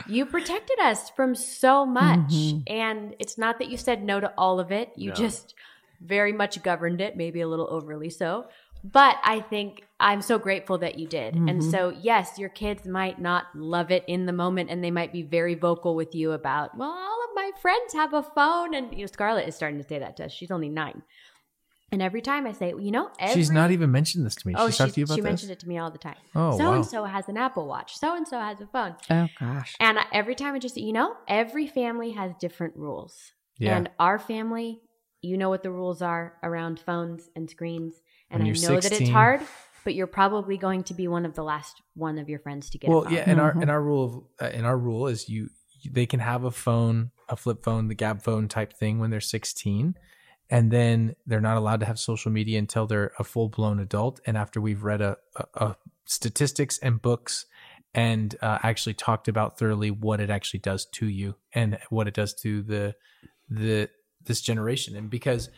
[0.06, 2.28] you protected us from so much.
[2.28, 2.58] Mm-hmm.
[2.66, 5.14] And it's not that you said no to all of it, you No.
[5.14, 5.54] just
[6.00, 8.46] very much governed it, maybe a little overly so.
[8.84, 11.34] But I think I'm so grateful that you did.
[11.34, 11.70] And mm-hmm.
[11.70, 15.22] so, yes, your kids might not love it in the moment and they might be
[15.22, 18.74] very vocal with you about, well, all of my friends have a phone.
[18.74, 20.32] And, you know, Scarlett is starting to say that to us.
[20.32, 21.02] She's only nine.
[21.92, 24.54] And every time I say, you know, every, She's not even mentioned this to me.
[24.54, 26.16] Oh, She's she, talked to you about she mentioned it to me all the time.
[26.34, 27.96] Oh, so and so has an Apple Watch.
[27.96, 28.96] So and so has a phone.
[29.08, 29.74] Oh gosh.
[29.80, 33.32] And I, every time I just, you know, every family has different rules.
[33.58, 33.76] Yeah.
[33.76, 34.80] And our family,
[35.22, 37.94] you know what the rules are around phones and screens.
[38.34, 39.40] And When I you're know that it's hard,
[39.84, 42.78] but you're probably going to be one of the last one of your friends to
[42.78, 43.12] get a well, phone.
[43.12, 43.62] yeah, and our Mhm.
[43.62, 45.50] and our rule of, uh, and our rule is you
[45.90, 49.20] they can have a phone, a flip phone, the Gabb phone type thing when they're
[49.20, 49.94] 16,
[50.48, 54.18] and then they're not allowed to have social media until they're a full blown adult.
[54.26, 55.76] And after we've read a, a, a
[56.06, 57.46] statistics and books
[57.94, 62.14] and uh, actually talked about thoroughly what it actually does to you and what it
[62.14, 62.94] does to the
[63.50, 63.90] the
[64.24, 65.50] this generation, and because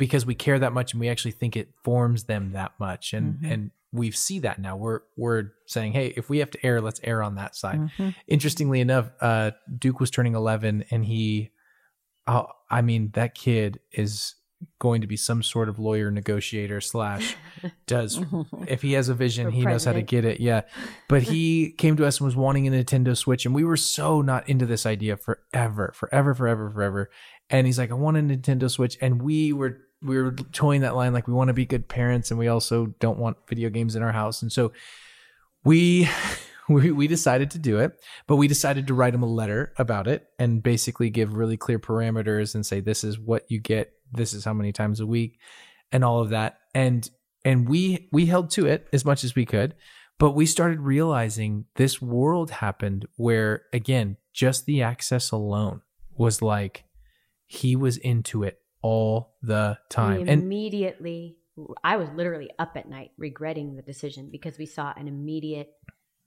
[0.00, 3.12] because we care that much and we actually think it forms them that much.
[3.12, 3.52] And Mhm.
[3.52, 4.76] and we see that now.
[4.76, 7.78] We're we're saying hey if we have to err let's err on that side.
[7.98, 8.14] Mhm.
[8.26, 11.50] interestingly enough uh duke was turning 11 and he
[12.26, 14.34] uh, i mean that kid is
[14.78, 17.34] going to be some sort of lawyer negotiator slash
[17.86, 18.20] does
[18.68, 20.38] if he has a vision he knows how to get it.
[20.38, 20.62] Yeah.
[21.08, 24.20] But he came to us and was wanting a nintendo switch and we were so
[24.22, 27.10] not into this idea forever forever forever forever.
[27.48, 28.96] And he's like i want a nintendo switch.
[29.00, 32.30] And we were we were toying that line like we want to be good parents
[32.30, 34.42] and we also don't want video games in our house.
[34.42, 34.72] And so
[35.64, 36.08] we
[36.68, 40.28] we, decided to do it but we decided to write him a letter about it
[40.38, 43.92] and basically give really clear parameters and say this is what you get.
[44.12, 45.38] This is how many times a week
[45.92, 46.58] and all of that.
[46.74, 47.08] And
[47.44, 49.74] and we we held to it as much as we could
[50.18, 55.80] but we started realizing this world happened where again just the access alone
[56.16, 56.84] was like
[57.46, 61.36] he was into it all the time We and immediately,
[61.84, 65.70] I was literally up at night regretting the decision because we saw an immediate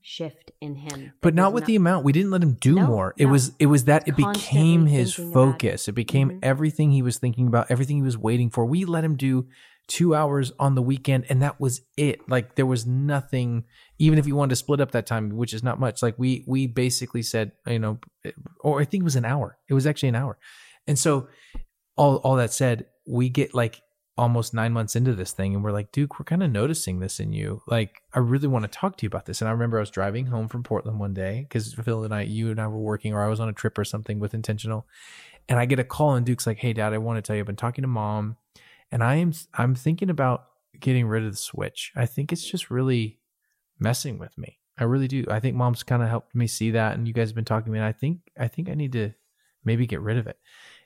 [0.05, 1.13] shift in him.
[1.21, 3.31] but not with the amount we didn't let him do No, more it no.
[3.31, 5.31] was it was that it became his it.
[5.31, 6.39] focus it, became Mhm.
[6.43, 9.47] everything he was thinking about everything he was waiting for we let him do
[9.87, 13.63] two hours on the weekend and that was it like there was nothing
[13.97, 16.43] even if you wanted to split up that time which is not much like we
[16.47, 17.97] we basically said you know
[18.59, 20.37] or i think it was an hour it was actually an hour
[20.85, 21.27] and so
[21.95, 23.81] all all that said we get like
[24.15, 27.19] almost nine months into this thing and we're like duke we're kind of noticing this
[27.19, 27.61] in you.
[27.67, 29.41] Like i really want to talk to you about this.
[29.41, 32.21] And i remember i was driving home from portland one day because phil and i
[32.21, 34.85] you and i were working or i was on a trip or something with intentional
[35.49, 37.41] and i get a call and duke's like hey dad i want to tell you
[37.41, 38.37] i've been talking to mom
[38.91, 40.45] and i am i'm thinking about
[40.79, 41.91] getting rid of the switch.
[41.95, 43.19] I think it's just really
[43.79, 44.59] messing with me.
[44.77, 45.25] I really do.
[45.29, 47.65] I think mom's kind of helped me see that and you guys have been talking
[47.65, 49.11] to me and i think i think i need to
[49.63, 50.37] maybe get rid of it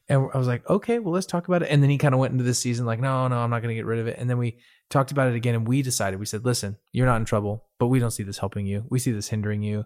[0.10, 1.70] and I was like, okay, well, let's talk about it.
[1.70, 3.70] And then he kind of went into this season like, no, no, I'm not going
[3.70, 4.18] to get rid of it.
[4.18, 4.58] And then we
[4.90, 7.88] talked about it again and we decided, we said, listen, you're not in trouble, but
[7.88, 8.86] we don't see this helping you.
[8.90, 9.86] We see this hindering you.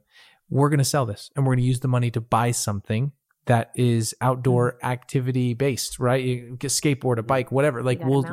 [0.50, 3.14] We're going to sell this and we're going to use the money to buy something
[3.46, 6.24] that is outdoor activity based, right?
[6.24, 7.82] You get skateboard, a bike, whatever.
[7.82, 8.24] Like we'll,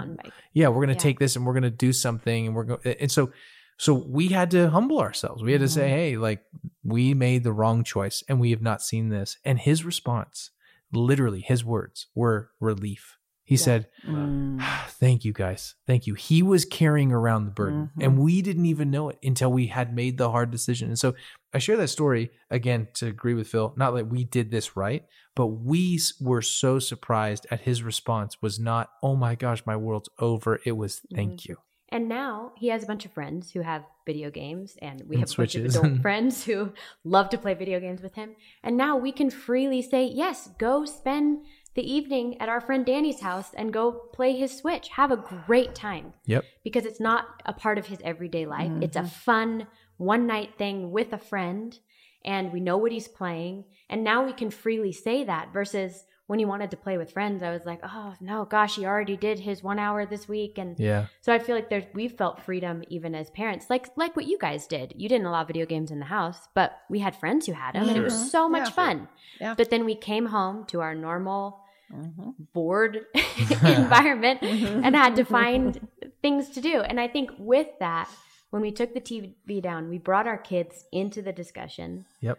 [0.52, 0.98] yeah, we're gonna Yeah.
[0.98, 2.80] take this and we're gonna do something, and we're going.
[3.00, 3.32] And so,
[3.78, 5.42] so we had to humble ourselves.
[5.42, 6.42] We had to say, hey, like
[6.84, 9.38] we made the wrong choice, and we have not seen this.
[9.46, 10.50] And his response,
[10.92, 13.16] literally, his words were relief.
[13.44, 14.62] He said, Mm.
[14.88, 15.74] Thank you guys.
[15.86, 16.12] Thank you.
[16.14, 18.04] He was carrying around the burden Mhm.
[18.04, 20.88] and we didn't even know it until we had made the hard decision.
[20.88, 21.14] And so
[21.54, 25.04] I share that story again to agree with Phil, not that we did this right,
[25.34, 30.10] but we were so surprised at his response was not, "Oh my gosh, my world's
[30.18, 31.56] over." It was, "Thank you."
[31.90, 35.22] And now he has a bunch of friends who have video games, and we And
[35.22, 36.72] have a bunch of adult friends who
[37.02, 38.36] love to play video games with him.
[38.62, 43.20] And now we can freely say, yes, go spend the evening at our friend Danny's
[43.20, 44.88] house and go play his Switch.
[44.88, 46.44] Have a great time Yep.
[46.64, 48.72] because it's not a part of his everyday life.
[48.82, 49.08] It's a mm-hmm.
[49.08, 49.66] fun
[49.96, 51.78] one night thing with a friend,
[52.24, 53.64] and we know what he's playing.
[53.88, 57.42] And now we can freely say that versus when he wanted to play with friends,
[57.42, 60.58] I was like, oh no, gosh, he already did his one hour this week.
[60.58, 61.06] And Yeah.
[61.22, 64.38] so I feel like there's we've felt freedom even as parents, like like what you
[64.38, 64.92] guys did.
[64.96, 67.88] You didn't allow video games in the house, but we had friends who had them,
[67.88, 68.28] and it was Mhm.
[68.30, 68.80] so much Yeah.
[68.82, 69.08] fun.
[69.40, 69.54] Yeah.
[69.56, 71.60] But then we came home to our normal
[71.90, 72.34] Mhm.
[72.52, 73.06] bored
[73.64, 74.84] environment Mhm.
[74.84, 75.88] and had to find
[76.22, 76.80] things to do.
[76.82, 78.08] And I think with that,
[78.50, 82.38] when we took the TV down, we brought our kids into the discussion, Yep.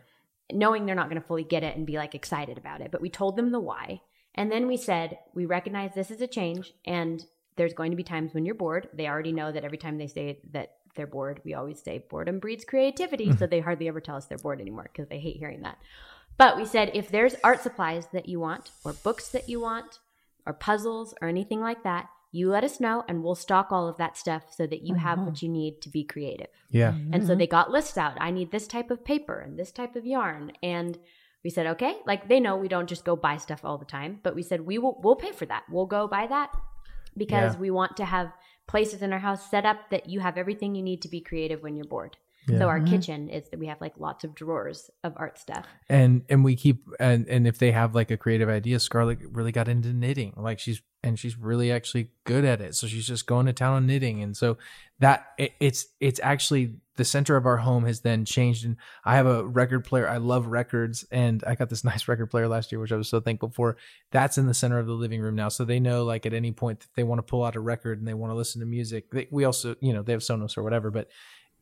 [0.51, 2.91] Knowing they're not going to fully get it and be like excited about it.
[2.91, 4.01] But we told them the why.
[4.35, 7.23] And then we said, we recognize this is a change and
[7.55, 8.87] there's going to be times when you're bored.
[8.93, 12.39] They already know that every time they say that they're bored, we always say boredom
[12.39, 13.35] breeds creativity.
[13.37, 15.77] so they hardly ever tell us they're bored anymore because they hate hearing that.
[16.37, 19.99] But we said if there's art supplies that you want, or books that you want,
[20.45, 23.97] or puzzles, or anything like that, you let us know and we'll stock all of
[23.97, 26.47] that stuff so that you have what you need to be creative.
[26.69, 26.89] Yeah.
[26.89, 27.27] And Mm-hmm.
[27.27, 28.17] so they got lists out.
[28.19, 30.51] I need this type of paper and this type of yarn.
[30.61, 30.97] And
[31.43, 34.19] we said, okay, like they know we don't just go buy stuff all the time,
[34.21, 35.63] but we said we will we'll pay for that.
[35.71, 36.51] We'll go buy that
[37.17, 37.59] because Yeah.
[37.59, 38.31] we want to have
[38.67, 41.63] places in our house set up that you have everything you need to be creative
[41.63, 42.17] when you're bored.
[42.49, 42.59] Yeah.
[42.59, 42.89] So our Mhm.
[42.89, 45.65] kitchen is that we have like lots of drawers of art stuff.
[45.89, 49.51] and and we keep and and if they have like a creative idea scarlett really
[49.51, 50.33] got into knitting.
[50.37, 52.75] Like she's and she's really actually good at it.
[52.75, 54.21] So she's just going to town on knitting.
[54.21, 54.57] And so
[54.99, 58.65] that it, it's it's actually the center of our home has then changed.
[58.65, 58.75] And
[59.05, 60.09] i have a record player.
[60.09, 61.05] I love records.
[61.09, 63.77] And i got this nice record player last year which i was so thankful for.
[64.11, 65.47] That's in the center of the living room now.
[65.47, 67.99] So they know like at any point that they want to pull out a record
[67.99, 69.09] and they want to listen to music.
[69.11, 71.07] They, we also you know they have sonos or whatever but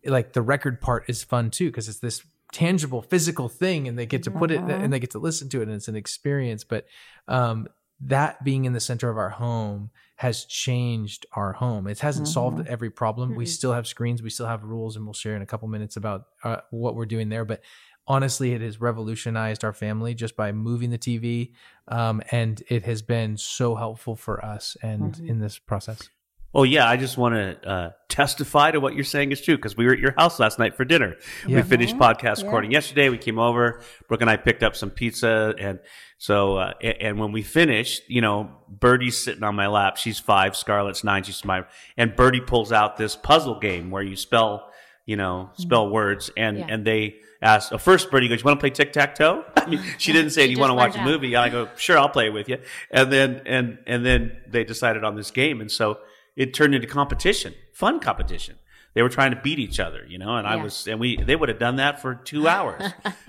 [0.06, 2.24] like the record part is fun too because it's this
[2.54, 4.84] tangible physical thing and they get to put it Mhm.
[4.84, 6.64] and they get to listen to it and it's an experience.
[6.64, 6.86] But
[7.28, 7.68] um
[8.00, 11.88] that being in the center of our home has changed our home.
[11.88, 13.36] It hasn't solved every problem.
[13.36, 13.48] We Mm-mm.
[13.48, 14.22] still have screens.
[14.22, 17.06] We still have rules and we'll share in a couple minutes about uh, what we're
[17.08, 17.44] doing there.
[17.46, 17.64] But
[18.08, 21.52] honestly it has revolutionized our family just by moving the tv
[21.90, 25.28] um, and it has been so helpful for us and Mhm.
[25.30, 26.10] in this process
[26.56, 29.76] Oh yeah, I just want to uh, testify to what you're saying is true because
[29.78, 31.16] we were at your house last night for dinner.
[31.46, 31.58] Yeah.
[31.58, 32.46] We finished podcast Yeah.
[32.46, 33.10] recording yesterday.
[33.10, 33.82] We came over.
[34.08, 35.80] Brook and I picked up some pizza, and
[36.18, 39.98] so uh, a- and when we finished, you know, Birdie's sitting on my lap.
[39.98, 40.56] She's five.
[40.56, 41.24] Scarlett's nine.
[41.24, 41.66] She's my
[41.98, 44.72] and Birdie pulls out this puzzle game where you spell,
[45.06, 46.66] you know, spell words, and Yeah.
[46.70, 47.72] and they asked.
[47.74, 50.32] Uh, first, Birdie goes, "You want to play tic tac toe?" I mean, she didn't
[50.32, 52.10] say, She "Do you want to just watch a movie?" And I go, "Sure, I'll
[52.10, 52.58] play with you."
[52.90, 56.00] And then and and then they decided on this game, and so
[56.38, 58.56] it turned into competition, fun competition.
[58.94, 61.36] They were trying to beat each other, you know, and I was, and we, they
[61.36, 62.82] would have done that for two hours.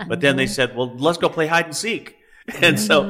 [0.07, 2.15] but then they said, well, let's go play hide and seek.
[2.61, 3.03] And so,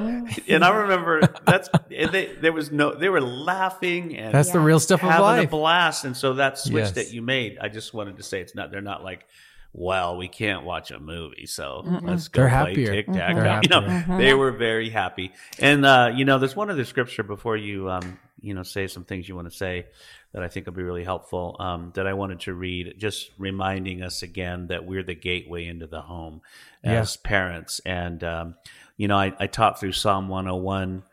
[0.50, 4.60] and I remember that's, and they, there was no, they were laughing and that's the
[4.60, 6.04] real stuff of having life a blast.
[6.04, 6.92] And so that switch Yes.
[6.94, 9.26] that you made, I just wanted to say it's not, they're not like,
[9.72, 12.02] well, we can't watch a movie, so Mm-mm.
[12.02, 13.36] let's go They're play tic tac.
[13.36, 14.18] They're You know, happier.
[14.18, 15.32] they were very happy.
[15.60, 19.04] And uh, you know, there's one other scripture before you, um, you know, say some
[19.04, 19.88] things you want to say
[20.34, 21.56] that I think will be really helpful.
[21.60, 25.88] Um, that I wanted to read, just reminding us again that we're the gateway into
[25.88, 26.42] the home
[26.84, 27.82] as parents.
[27.86, 28.56] And um,
[28.98, 31.04] you know, I, I taught through Psalm 101.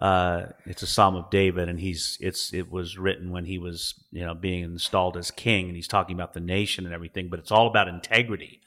[0.00, 3.94] Uh, it's a Psalm of David, and he's it's it was written when he was
[4.10, 7.28] you know being installed as king, and he's talking about the nation and everything.
[7.28, 8.60] But it's all about integrity.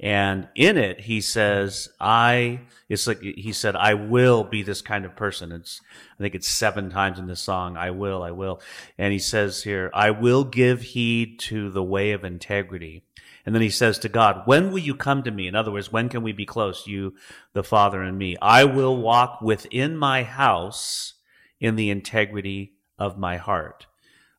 [0.00, 5.04] And in it, he says, I, it's like he said, I will be this kind
[5.04, 5.52] of person.
[5.52, 5.80] It's,
[6.18, 8.60] I think it's seven times in this song, I will, I will.
[8.98, 13.04] And he says here, I will give heed to the way of integrity.
[13.46, 15.46] And then he says to God, When will you come to me?
[15.46, 17.14] In other words, when can we be close, you,
[17.52, 18.36] the Father, and me?
[18.40, 21.14] I will walk within my house
[21.60, 23.86] in the integrity of my heart.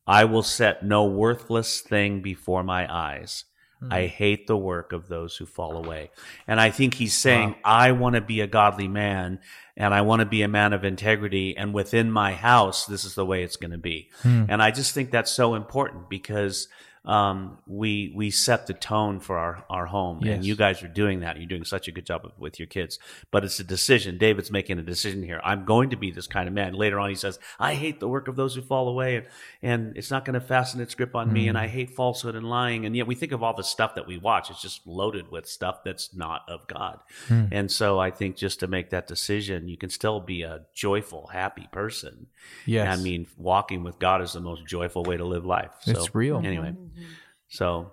[0.06, 3.44] I will set no worthless thing before my eyes.
[3.80, 3.92] Hmm.
[3.92, 6.10] I hate the work of those who fall away.
[6.46, 9.40] And I think he's saying, I want to be a godly man
[9.76, 11.56] and I want to be a man of integrity.
[11.56, 14.10] And within my house, this is the way it's going to be.
[14.22, 14.44] Hmm.
[14.48, 16.68] And I just think that's so important because
[17.06, 21.20] um, we we set the tone for our our home, and you guys are doing
[21.20, 21.36] that.
[21.36, 22.98] You're doing such a good job of, with your kids,
[23.30, 24.18] but it's a decision.
[24.18, 25.40] David's making a decision here.
[25.44, 26.74] I'm going to be this kind of man.
[26.74, 29.26] Later on, he says, "I hate the work of those who fall away, and
[29.62, 31.60] and it's not going to fasten its grip on me, and mm.
[31.60, 34.18] I hate falsehood and lying." And yet, we think of all the stuff that we
[34.18, 36.98] watch; it's just loaded with stuff that's not of God.
[37.28, 37.48] Mm.
[37.52, 41.28] And so, I think just to make that decision, you can still be a joyful,
[41.28, 42.26] happy person.
[42.64, 42.98] Yes.
[42.98, 45.70] I mean, walking with God is the most joyful way to live life.
[45.80, 46.38] So, It's real.
[46.38, 46.88] Anyway, mm.
[47.48, 47.90] So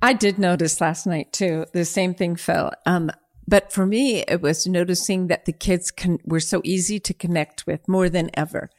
[0.00, 1.66] I did notice last night too.
[1.72, 2.70] The same thing, Phil.
[2.84, 3.10] Um,
[3.48, 7.66] but for me, it was noticing that the kids can, were so easy to connect
[7.66, 8.70] with more than ever.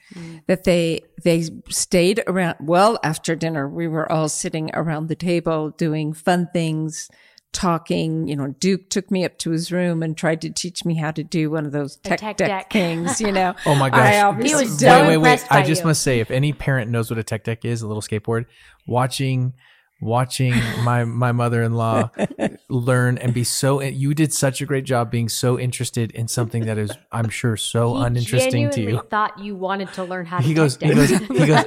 [0.48, 2.58] That they they stayed around.
[2.62, 7.10] Well, after dinner, we were all sitting around the table doing fun things,
[7.58, 8.28] talking.
[8.28, 11.10] You know, Duke took me up to his room and tried to teach me how
[11.12, 12.72] to do one of those tech, tech deck, deck.
[12.72, 13.20] things.
[13.20, 13.56] You know.
[13.66, 14.14] Oh my gosh.
[14.14, 15.02] I He was don't.
[15.02, 15.52] so wait, wait, wait.
[15.52, 15.88] I just you.
[15.88, 18.46] must say, if any parent knows what a tech deck is, a little skateboard,
[18.86, 19.54] watching
[20.00, 22.10] watching my my mother-in-law
[22.70, 26.66] learn and be so you did such a great job being so interested in something
[26.66, 30.26] that is i'm sure so He uninteresting to genuinely you thought you wanted to learn
[30.26, 31.66] how to he goes tech he goes he goes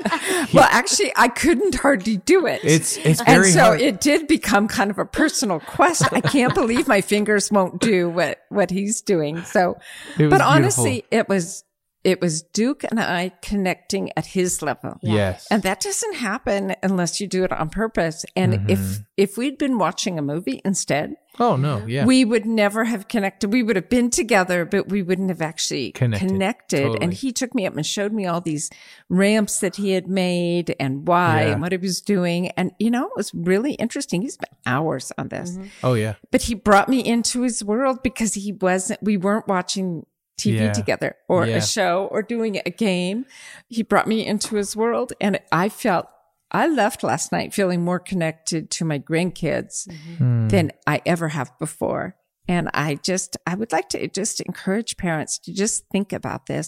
[0.53, 2.61] well, actually, I couldn't hardly do it.
[2.65, 6.13] it's it's and very so hard it did become kind of a personal quest.
[6.13, 9.43] I can't believe my fingers won't do what what he's doing.
[9.43, 9.75] So,
[10.09, 10.47] but beautiful.
[10.47, 11.65] honestly, it was
[12.03, 14.99] it was Duke and I connecting at his level.
[15.03, 18.25] yes And that doesn't happen unless you do it on purpose.
[18.35, 18.71] And Mm-hmm.
[18.71, 23.07] if if we'd been watching a movie instead, oh no yeah we would never have
[23.09, 23.53] connected.
[23.53, 26.29] We would have been together, but we wouldn't have actually Connected.
[26.29, 26.83] connected.
[26.85, 27.01] Totally.
[27.03, 28.71] And he took me up and showed me all these
[29.11, 31.53] ramps that he had made and why Yeah.
[31.53, 32.49] and what he was doing.
[32.57, 34.23] And, you know, it was really interesting.
[34.23, 38.35] He spent hours on this, oh yeah but he brought me into his world because
[38.35, 40.07] he wasn't, we weren't watching
[40.41, 40.73] TV Yeah.
[40.73, 41.57] together or Yeah.
[41.57, 43.27] a show or doing a game.
[43.69, 46.07] He brought me into his world and I felt
[46.53, 49.89] I left last night feeling more connected to my grandkids
[50.19, 50.49] Hmm.
[50.49, 52.17] than I ever have before.
[52.55, 56.67] And I just, I would like to just encourage parents to just think about this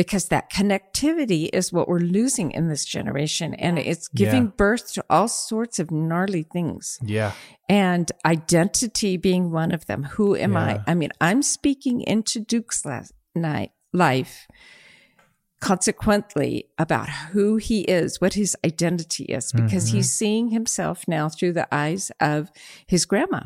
[0.00, 3.48] because that connectivity is what we're losing in this generation.
[3.54, 4.50] And it's giving Yeah.
[4.64, 7.32] birth to all sorts of gnarly things yeah
[7.68, 8.06] and
[8.36, 10.00] identity being one of them.
[10.14, 10.82] Who am Yeah.
[10.86, 10.90] I?
[10.92, 14.46] I mean, I'm speaking into Duke's last night life
[15.60, 19.96] consequently about who he is, what his identity is, because Mm-hmm.
[19.96, 22.50] he's seeing himself now through the eyes of
[22.86, 23.40] his grandma.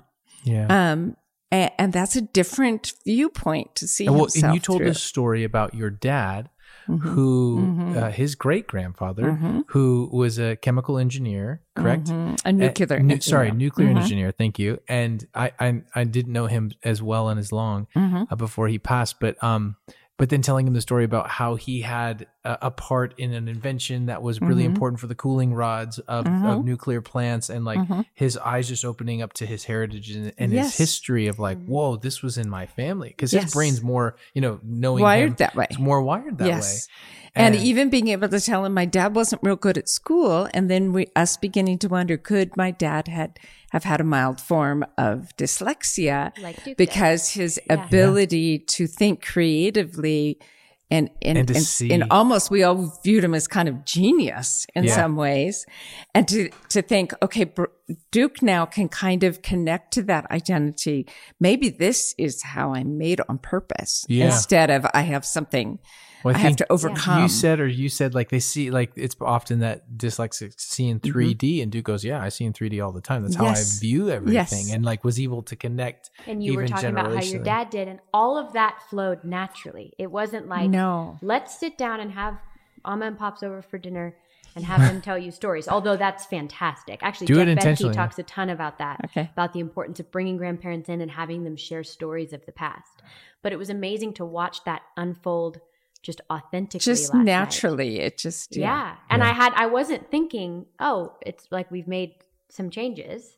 [0.45, 1.17] yeah Um,
[1.51, 4.89] and, and that's a different viewpoint to see and, well, and you told through.
[4.89, 6.49] this story about your dad
[6.89, 7.09] Mm-hmm.
[7.11, 9.33] who uh, his great grandfather
[9.69, 12.41] who was a chemical engineer correct Mhm.
[12.45, 12.99] a nuclear.
[12.99, 14.01] Uh, nu- sorry, nuclear Mhm.
[14.01, 14.33] engineer.
[14.33, 14.79] Thank you.
[14.89, 18.27] And I, I, I didn't know him as well and as long Mhm.
[18.31, 19.77] uh, before he passed, but um,
[20.21, 23.49] but then telling him the story about how he had a, a part in an
[23.49, 24.67] invention that was really Mhm.
[24.67, 26.65] important for the cooling rods of, of Mhm.
[26.65, 28.05] nuclear plants, and like Mhm.
[28.15, 30.67] his eyes just opening up to his heritage and, and Yes.
[30.77, 33.45] his history of like, whoa, this was in my family because Yes.
[33.45, 35.67] his brain's more, you know, knowing Wired him, that way.
[35.71, 36.89] it's more wired that yes.
[36.89, 37.20] way.
[37.35, 40.69] And, even being able to tell him my dad wasn't real good at school, and
[40.71, 43.39] then we us beginning to wonder could my dad had
[43.71, 46.77] have had a mild form of dyslexia Like Duke did.
[46.77, 47.85] because his Yeah.
[47.87, 50.39] ability to think creatively
[50.93, 54.85] and and, And and, and almost we all viewed him as kind of genius in
[54.85, 54.95] Yeah.
[54.97, 55.65] some ways,
[56.17, 57.47] and to to think okay,
[58.11, 61.07] Duke now can kind of connect to that identity.
[61.39, 64.27] Maybe this is how I'm made on purpose Yeah.
[64.27, 65.79] instead of I have something.
[66.25, 67.23] Well, I, have to overcome.
[67.23, 71.01] You said, or you said, like they see, like it's often that dyslexics see in
[71.01, 71.19] Mm-hmm.
[71.19, 73.23] 3D, and Duke goes, "Yeah, I see in 3D all the time.
[73.23, 74.73] That's how I view everything." Yes.
[74.73, 76.11] And like was able to connect.
[76.27, 79.93] And you were talking about how your dad did, and all of that flowed naturally.
[79.99, 81.19] It wasn't like, No.
[81.23, 82.39] let's sit down and have
[82.85, 84.15] Mama and Pops over for dinner
[84.57, 85.69] and have them tell you stories.
[85.69, 87.01] Although that's fantastic.
[87.03, 87.95] Actually, Do it Jeff Bethke intentionally.
[87.95, 89.31] talks a ton about that, Okay.
[89.33, 93.03] about the importance of bringing grandparents in and having them share stories of the past.
[93.43, 95.61] But it was amazing to watch that unfold
[96.03, 97.25] just authentically, just last night.
[97.25, 98.97] naturally it just Yeah.
[99.11, 102.15] And I had I wasn't thinking, oh, it's like we've made
[102.49, 103.37] some changes.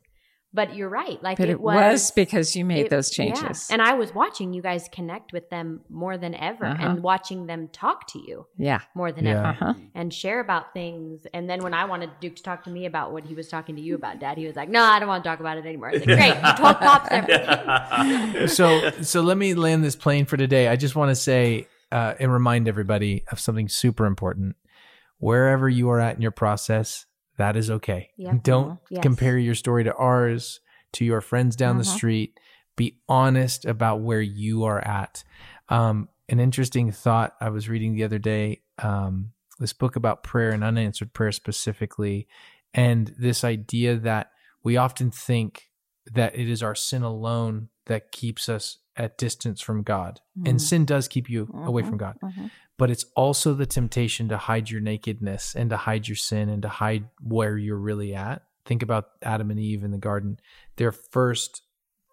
[0.55, 1.17] But you're right.
[1.23, 3.33] Like but it, it was, because you made it- those yeah.
[3.33, 6.77] changes And I was watching you guys connect with them more than ever Uh-huh.
[6.91, 9.39] and watching them talk to you yeah more than Yeah.
[9.39, 11.25] ever uh-huh and share about things.
[11.33, 13.75] And then when I wanted Duke to talk to me about what he was talking
[13.77, 15.65] to you about, Dad, he was like, no, I don't want to talk about it
[15.65, 15.89] anymore.
[15.89, 16.35] I was like, great.
[16.35, 18.47] You told Pops everything.
[18.47, 20.67] so, so let me land this plane for today.
[20.67, 24.55] I just want to say uh, and remind everybody of something super important.
[25.19, 27.05] Wherever you are at in your process,
[27.37, 28.09] that is okay.
[28.17, 28.43] Yep.
[28.43, 29.01] Don't Yes.
[29.03, 30.59] compare your story to ours.
[30.93, 31.95] to your friends down the Mhm.
[31.95, 32.39] street.
[32.75, 35.23] Be honest about where you are at.
[35.69, 38.61] Um, an interesting thought I was reading the other day.
[38.77, 42.27] Um, this book about prayer and unanswered prayer specifically,
[42.75, 44.29] and this idea that
[44.63, 45.71] we often think
[46.13, 50.61] that it is our sin alone that keeps us at distance from God, and Mhm.
[50.61, 51.87] sin does keep you away Mhm.
[51.89, 52.51] from God Mhm.
[52.77, 56.61] but it's also the temptation to hide your nakedness and to hide your sin and
[56.63, 58.43] to hide where you're really at.
[58.65, 60.39] Think about Adam and Eve in the garden.
[60.77, 61.61] Their first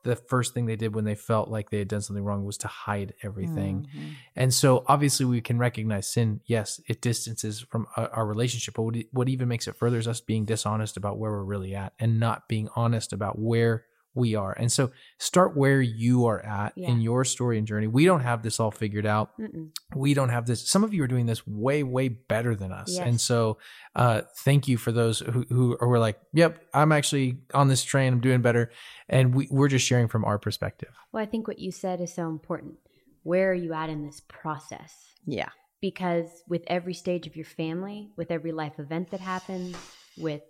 [0.03, 2.57] the first thing they did when they felt like they had done something wrong was
[2.57, 3.83] to hide everything.
[3.95, 4.13] Mhm.
[4.35, 6.41] And so obviously we can recognize sin.
[6.47, 10.23] Yes, it distances from our, relationship, but what, what even makes it further is us
[10.23, 14.53] being dishonest about where we're really at and not being honest about where we are.
[14.53, 16.91] And so start where you are at Yeah.
[16.91, 17.87] in your story and journey.
[17.87, 19.71] We don't have this all figured out Mm-mm.
[19.95, 22.89] we don't have this some of you are doing this way way better than us
[22.91, 23.07] Yes.
[23.07, 23.59] and so
[23.95, 28.13] uh thank you for those who who are like yep i'm actually on this train
[28.13, 28.71] i'm doing better
[29.09, 32.13] and we, we're just sharing from our perspective Well, I think what you said is
[32.15, 32.75] so important.
[33.23, 34.93] Where are you at in this process?
[35.27, 35.51] Yeah.
[35.81, 39.77] because with every stage of your family, with every life event that happens,
[40.19, 40.43] with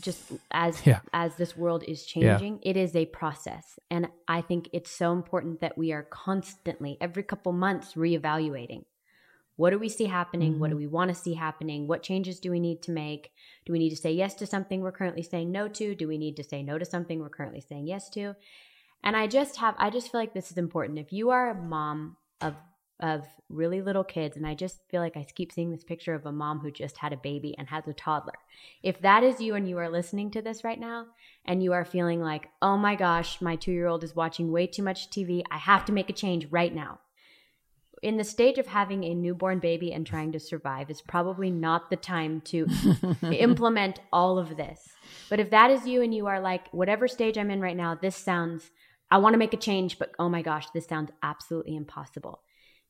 [0.00, 1.00] just as Yeah.
[1.12, 3.78] as this world is changing, it is a process.
[3.90, 8.84] And I think it's so important that we are constantly every couple months reevaluating.
[9.56, 10.60] What do we see happening?
[10.60, 10.82] What do mm-hmm.
[10.82, 11.88] we want to see happening?
[11.88, 13.32] What changes do we need to make?
[13.66, 15.96] Do we need to say yes to something we're currently saying no to?
[15.96, 18.36] Do we need to say no to something we're currently saying yes to?
[19.02, 21.00] And I just have I just feel like this is important.
[21.00, 22.54] If you are a mom of
[23.00, 26.26] of really little kids and I just feel like I keep seeing this picture of
[26.26, 28.34] a mom who just had a baby and has a toddler.
[28.82, 31.06] If that is you and you are listening to this right now
[31.44, 35.10] and you are feeling like, "Oh my gosh, my 2-year-old is watching way too much
[35.10, 35.42] TV.
[35.50, 37.00] I have to make a change right now."
[38.02, 41.90] In the stage of having a newborn baby and trying to survive is probably not
[41.90, 42.66] the time to
[43.32, 44.88] implement all of this.
[45.28, 47.96] But if that is you and you are like, whatever stage I'm in right now,
[47.96, 48.70] this sounds,
[49.10, 52.40] I want to make a change, but oh my gosh, this sounds absolutely impossible.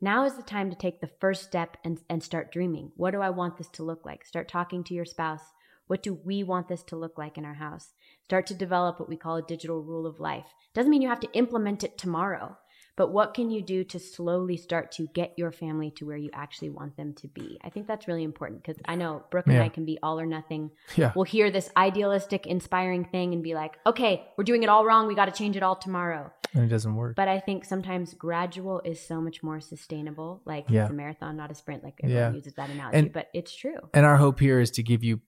[0.00, 2.92] Now is the time to take the first step and, and start dreaming.
[2.94, 4.24] What do I want this to look like?
[4.24, 5.42] Start talking to your spouse.
[5.88, 7.94] What do we want this to look like in our house?
[8.24, 10.44] Start to develop what we call a digital rule of life.
[10.72, 12.56] Doesn't mean you have to implement it tomorrow,
[12.98, 16.30] but what can you do to slowly start to get your family to where you
[16.34, 17.58] actually want them to be?
[17.66, 20.26] I think that's really important because I know Brook and I can be all or
[20.26, 20.62] nothing
[20.96, 24.84] yeah we'll hear this idealistic, inspiring thing and be like, okay, we're doing it all
[24.84, 25.06] wrong.
[25.06, 26.24] We got to change it all tomorrow.
[26.54, 30.30] and it doesn't work But I think sometimes gradual is so much more sustainable.
[30.52, 30.82] Like Yeah.
[30.82, 31.84] it's a marathon, not a sprint.
[31.84, 32.36] Like everyone Yeah.
[32.40, 33.80] uses that analogy, And- but it's true.
[33.96, 35.20] and our hope here is to give you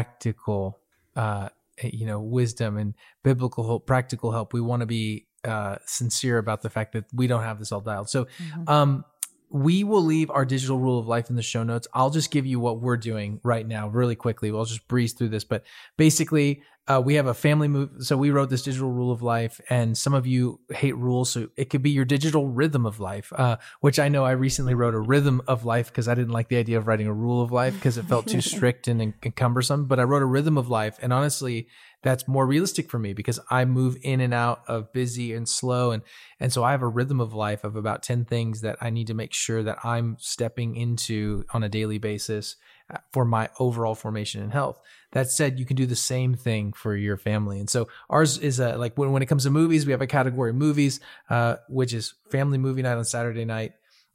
[0.00, 0.78] practical
[1.16, 1.48] uh
[1.82, 6.62] you know wisdom and biblical help practical help we want to be uh sincere about
[6.62, 8.26] the fact that we don't have this all dialed so
[8.66, 9.04] um
[9.50, 11.86] we will leave our digital rule of life in the show notes.
[11.94, 14.50] I'll just give you what we're doing right now, really quickly.
[14.50, 15.44] We'll just breeze through this.
[15.44, 15.62] But
[15.96, 17.90] basically, uh, we have a family move.
[18.00, 21.30] So we wrote this digital rule of life, and some of you hate rules.
[21.30, 24.74] So it could be your digital rhythm of life, uh, which I know I recently
[24.74, 27.42] wrote a rhythm of life because I didn't like the idea of writing a rule
[27.42, 29.86] of life because it felt too strict and, and cumbersome.
[29.86, 30.98] But I wrote a rhythm of life.
[31.02, 31.68] And honestly,
[32.02, 35.90] that's more realistic for me because I move in and out of busy and slow
[35.90, 36.02] and
[36.38, 39.08] and so I have a rhythm of life of about 10 things that I need
[39.08, 42.56] to make sure that I'm stepping into on a daily basis
[43.12, 44.80] for my overall formation and health.
[45.12, 47.58] That said, you can do the same thing for your family.
[47.58, 50.06] And so ours is a, like when, when it comes to movies, we have a
[50.06, 53.72] category movies, uh, which is family movie night on Saturday night.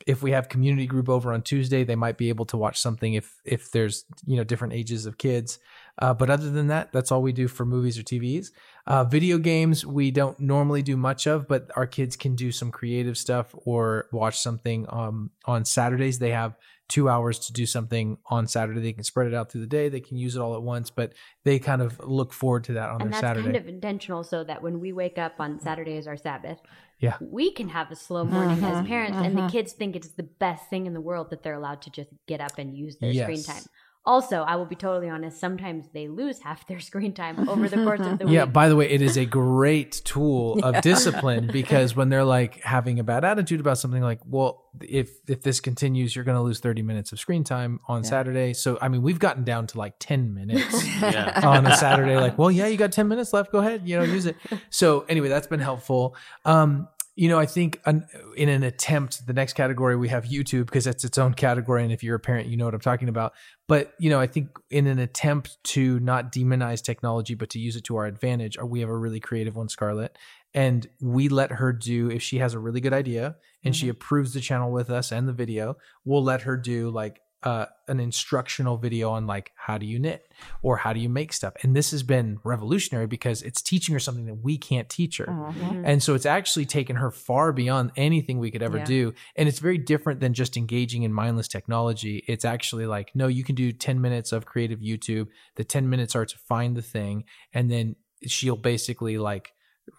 [0.07, 3.13] If we have community group over on Tuesday, they might be able to watch something
[3.13, 5.59] if if there's you know different ages of kids.
[5.99, 8.47] Uh, but other than that, that's all we do for movies or TVs.
[8.87, 12.71] Uh, video games we don't normally do much of, but our kids can do some
[12.71, 16.17] creative stuff or watch something um, on Saturdays.
[16.17, 16.55] They have
[16.91, 18.81] two hours to do something on Saturday.
[18.81, 19.87] They can spread it out through the day.
[19.87, 21.13] They can use it all at once, but
[21.45, 23.45] they kind of look forward to that on and their that's Saturday.
[23.45, 26.59] kind of intentional so that when we wake up on Saturday as our Sabbath,
[26.99, 27.15] Yeah.
[27.21, 29.51] we can have a slow morning as parents, and the mhm.
[29.51, 32.41] kids think it's the best thing in the world that they're allowed to just get
[32.41, 33.63] up and use their screen time.
[34.03, 37.77] Also, I will be totally honest, sometimes they lose half their screen time over the
[37.83, 38.33] course of the week.
[38.33, 42.61] Yeah, by the way, it is a great tool of discipline because when they're like
[42.61, 46.41] having a bad attitude about something like, well, if if this continues, you're going to
[46.41, 48.53] lose 30 minutes of screen time on Saturday.
[48.53, 51.39] So, I mean, we've gotten down to like 10 minutes Yeah.
[51.43, 54.03] on a Saturday like, well, yeah, you got 10 minutes left, go ahead, you know,
[54.03, 54.35] use it.
[54.71, 56.15] So, anyway, that's been helpful.
[56.43, 58.07] Um you know, I think an,
[58.37, 61.91] in an attempt, the next category we have YouTube because it's its own category, and
[61.91, 63.33] if you're a parent, you know what I'm talking about.
[63.67, 67.75] But you know, I think in an attempt to not demonize technology, but to use
[67.75, 70.17] it to our advantage, uh, we have a really creative one, Scarlett,
[70.53, 74.33] and we let her do if she has a really good idea and she approves
[74.33, 78.77] the channel with us and the video, we'll let her do like uh, an instructional
[78.77, 80.31] video on like how do you knit
[80.61, 83.99] or how do you make stuff and this has been revolutionary because it's teaching her
[83.99, 85.81] something that we can't teach her Mhm.
[85.85, 88.85] and so it's actually taken her far beyond anything we could ever Yeah.
[88.85, 89.13] do.
[89.35, 92.23] And it's very different than just engaging in mindless technology.
[92.27, 95.27] It's actually like, no, you can do 10 minutes of creative YouTube.
[95.55, 97.23] The 10 minutes are to find the thing.
[97.53, 97.95] And then
[98.27, 99.53] she'll basically like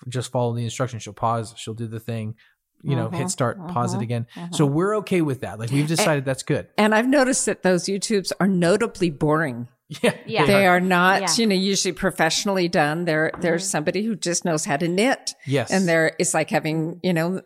[0.09, 1.03] just follow the instructions.
[1.03, 2.37] She'll pause, she'll do the thing,
[2.83, 4.27] you know, Mhm, hit start, pause it mhm, again.
[4.37, 4.55] mhm.
[4.55, 5.59] So we're okay with that.
[5.59, 6.69] Like we've decided that's good.
[6.77, 9.69] And I've noticed that those YouTubes are notably boring.
[10.01, 10.15] Yeah.
[10.25, 10.47] Yeah.
[10.47, 11.29] They are not, Yeah.
[11.37, 13.05] you know, usually professionally done.
[13.05, 15.35] There, there's somebody who just knows how to knit.
[15.47, 15.71] Yes.
[15.71, 17.43] And there, it's like having, you know,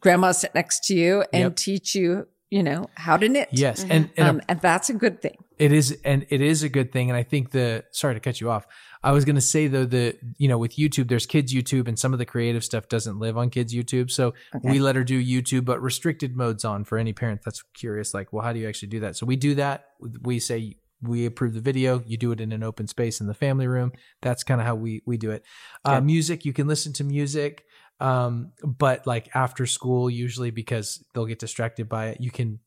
[0.00, 1.56] grandma sit next to you and Yep.
[1.56, 3.48] teach you, you know, how to knit.
[3.52, 3.82] Yes.
[3.88, 5.36] And, and a Um, and that's a good thing.
[5.56, 7.10] It is, and it is a good thing.
[7.10, 8.66] And I think the sorry to cut you off.
[9.04, 11.98] I was going to say though that you know with YouTube, there's kids YouTube, and
[11.98, 14.10] some of the creative stuff doesn't live on kids YouTube.
[14.10, 14.70] So Okay.
[14.70, 18.14] we let her do YouTube, but restricted modes on for any parent that's curious.
[18.14, 19.16] Like, well, how do you actually do that?
[19.16, 19.90] So we do that.
[20.22, 22.02] We say we approve the video.
[22.06, 23.92] You do it in an open space in the family room.
[24.22, 25.44] That's kind of how we we do it.
[25.84, 27.64] Uh, music, you can listen to music,
[28.00, 32.20] um, but like after school, usually because they'll get distracted by it.
[32.20, 32.58] You can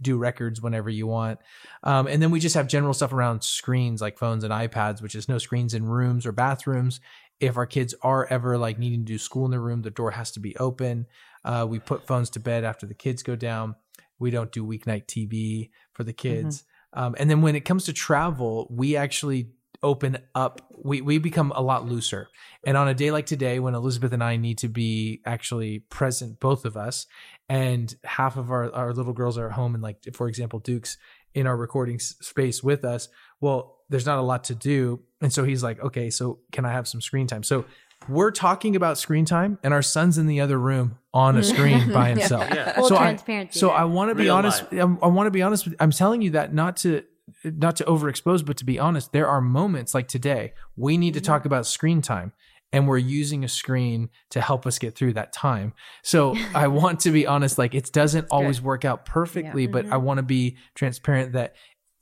[0.00, 1.38] do records whenever you want.
[1.82, 5.14] Um, and then we just have general stuff around screens like phones and iPads, which
[5.14, 7.00] is no screens in rooms or bathrooms.
[7.38, 10.12] If our kids are ever like needing to do school in the room, the door
[10.12, 11.06] has to be open.
[11.44, 13.76] Uh, we put phones to bed after the kids go down.
[14.18, 16.64] We don't do weeknight TV for the kids.
[16.92, 19.50] Um, and then when it comes to travel, we actually
[19.82, 20.60] open up.
[20.82, 22.28] We we become a lot looser.
[22.64, 26.40] And on a day like today, when Elizabeth and I need to be actually present,
[26.40, 27.06] both of us,
[27.48, 30.96] and half of our, our little girls are at home, and like for example, Duke's
[31.34, 33.08] in our recording space with us.
[33.40, 36.72] Well, there's not a lot to do, and so he's like, okay, so can I
[36.72, 37.42] have some screen time?
[37.42, 37.64] So
[38.08, 41.92] we're talking about screen time, and our son's in the other room on a screen
[41.92, 42.46] by himself.
[42.52, 42.72] Yeah.
[42.74, 43.70] Full So I- So.
[43.70, 44.62] I want to be Real honest.
[44.64, 44.72] life.
[44.80, 45.66] I'm- I want to be honest.
[45.66, 47.02] With, I'm telling you that not to
[47.44, 49.12] not to overexpose, but to be honest.
[49.12, 51.26] There are moments like today we need to mm-hmm.
[51.26, 52.32] talk about screen time,
[52.72, 55.72] and we're using a screen to help us get through that time.
[56.02, 57.58] So I want to be honest.
[57.58, 60.04] Like it doesn't always work out perfectly, but I mm-hmm.
[60.04, 61.54] want to be transparent that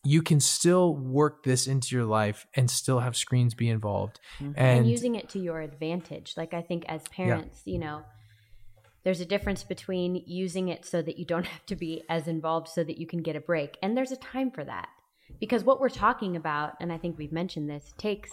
[0.05, 4.21] you can still work this into your life and still have screens be involved.
[4.37, 4.53] Mm-hmm.
[4.57, 6.35] and, And, using it to your advantage.
[6.37, 8.03] Like I think as parents, you know,
[9.05, 12.69] there's a difference between using it so that you don't have to be as involved
[12.69, 13.77] so that you can get a break.
[13.83, 14.89] And there's a time for that.
[15.41, 18.33] Because what we're talking about, and I think we've mentioned this, takes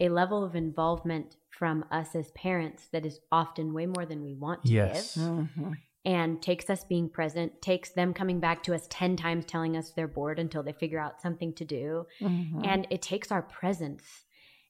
[0.00, 4.34] a level of involvement from us as parents that is often way more than we
[4.34, 5.14] want to Yes.
[5.16, 5.74] give Mhm.
[6.04, 9.92] and takes us being present, takes them coming back to us 10 times telling us
[9.92, 12.06] they're bored until they figure out something to do.
[12.20, 12.66] Mhm.
[12.66, 14.24] And it takes our presence.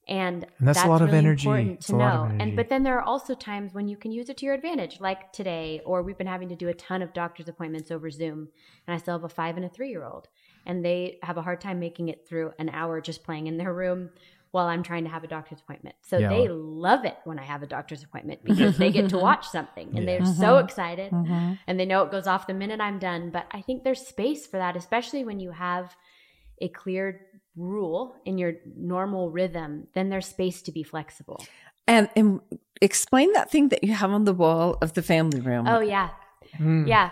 [0.08, 1.46] And, And that's a lot of energy.
[1.48, 2.24] important It's to a know.
[2.40, 5.00] And but then there are also times when you can use it to your advantage,
[5.00, 8.48] like today, or we've been having to do a ton of doctor's appointments over Zoom,
[8.86, 10.26] and I still have a five and a three year old,
[10.66, 13.72] and they have a hard time making it through an hour just playing in their
[13.72, 14.10] room
[14.50, 15.96] while I'm trying to have a doctor's appointment.
[16.02, 16.28] So Yeah.
[16.28, 19.96] they love it when I have a doctor's appointment because they get to watch something
[19.96, 21.58] and they're so excited Mhm.
[21.66, 23.30] and they know it goes off the minute I'm done.
[23.30, 25.96] But I think there's space for that, especially when you have
[26.60, 31.42] a clear rule in your normal rhythm, then there's space to be flexible.
[31.88, 32.40] And, and
[32.82, 35.66] explain that thing that you have on the wall of the family room.
[35.66, 36.10] Oh yeah.
[36.58, 36.86] Mm.
[36.86, 37.10] Yeah.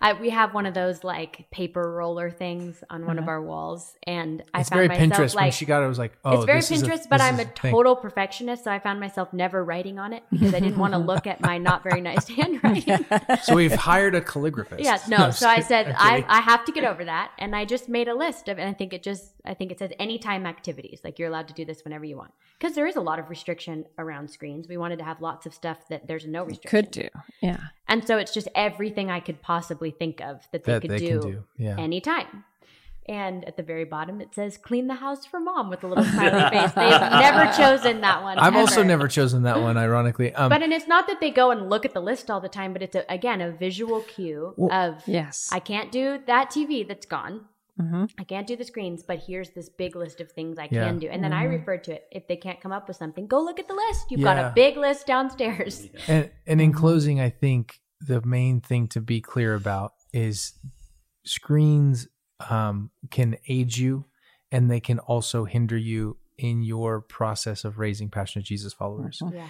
[0.00, 3.32] I, we have one of those like paper roller things on one of uh-huh.
[3.32, 5.34] our walls, and I It's found very myself Pinterest.
[5.34, 7.44] when like she got it, I was like, oh, it's very Pinterest, but I'm a
[7.44, 7.72] thing.
[7.72, 10.98] total perfectionist, so I found myself never writing on it because I didn't want to
[10.98, 13.04] look at my not very nice handwriting.
[13.42, 14.84] So we've hired a calligraphist.
[14.84, 15.16] Yeah, no.
[15.28, 15.94] I'm so I said.
[15.98, 18.68] I, I have to get over that, and I just made a list of, and
[18.68, 21.00] I think it just I think it says anytime activities.
[21.02, 23.30] Like you're allowed to do this whenever you want, because there is a lot of
[23.30, 24.68] restriction around screens.
[24.68, 26.70] We wanted to have lots of stuff that there's no restriction.
[26.70, 27.08] Could do.
[27.40, 27.58] Yeah.
[27.88, 30.98] and so it's just everything I could possibly think of that they that could they
[30.98, 31.44] do, do.
[31.56, 31.76] Yeah.
[31.78, 32.44] anytime.
[33.08, 36.04] And at the very bottom it says "clean the house for mom" with a little
[36.04, 36.72] smiley face.
[36.72, 38.38] They've never chosen that one.
[38.38, 40.34] I've also never chosen that one, ironically.
[40.34, 42.50] Um, But and it's not that they go and look at the list all the
[42.50, 45.48] time, but it's a, again a visual cue Well, of Yes.
[45.50, 47.46] I can't do that TV that's gone.
[47.78, 50.88] Hmm I can't do the screens, but here's this big list of things I Yeah.
[50.88, 51.08] can do.
[51.08, 51.50] And then I Mhm.
[51.50, 52.08] refer to it.
[52.10, 54.10] If they can't come up with something, go look at the list.
[54.10, 54.34] You've Yeah.
[54.34, 55.88] got a big list downstairs.
[56.08, 60.58] and and in closing, I think the main thing to be clear about is
[61.24, 62.08] screens
[62.50, 64.06] um, can aid you,
[64.52, 69.20] and they can also hinder you in your process of raising passionate Jesus followers.
[69.22, 69.34] Mhm.
[69.34, 69.48] Yeah.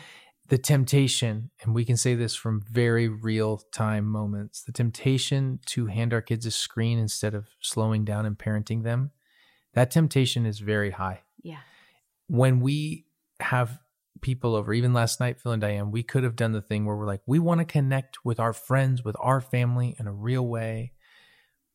[0.48, 5.86] The temptation, and we can say this from very real time moments, the temptation to
[5.86, 9.10] hand our kids a screen instead of slowing down and parenting them,
[9.74, 11.20] that temptation is very high.
[11.42, 11.58] Yeah.
[12.28, 13.06] When we
[13.40, 13.78] have
[14.20, 16.96] people over, even last night, Phil and Diane, we could have done the thing where
[16.96, 20.46] we're like, we want to connect with our friends, with our family in a real
[20.46, 20.92] way.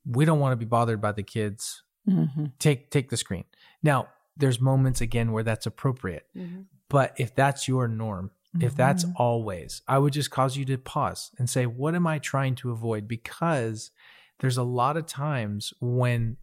[0.05, 1.81] we don't want to be bothered by the kids.
[2.09, 2.45] Mm-hmm.
[2.59, 3.45] Take take the screen.
[3.81, 6.25] Now, there's moments again where that's appropriate.
[6.35, 6.65] Mhm.
[6.89, 9.13] But if that's your norm, if that's Mhm.
[9.15, 12.71] always, I would just cause you to pause and say, what am I trying to
[12.71, 13.07] avoid?
[13.07, 13.91] Because
[14.39, 16.37] there's a lot of times when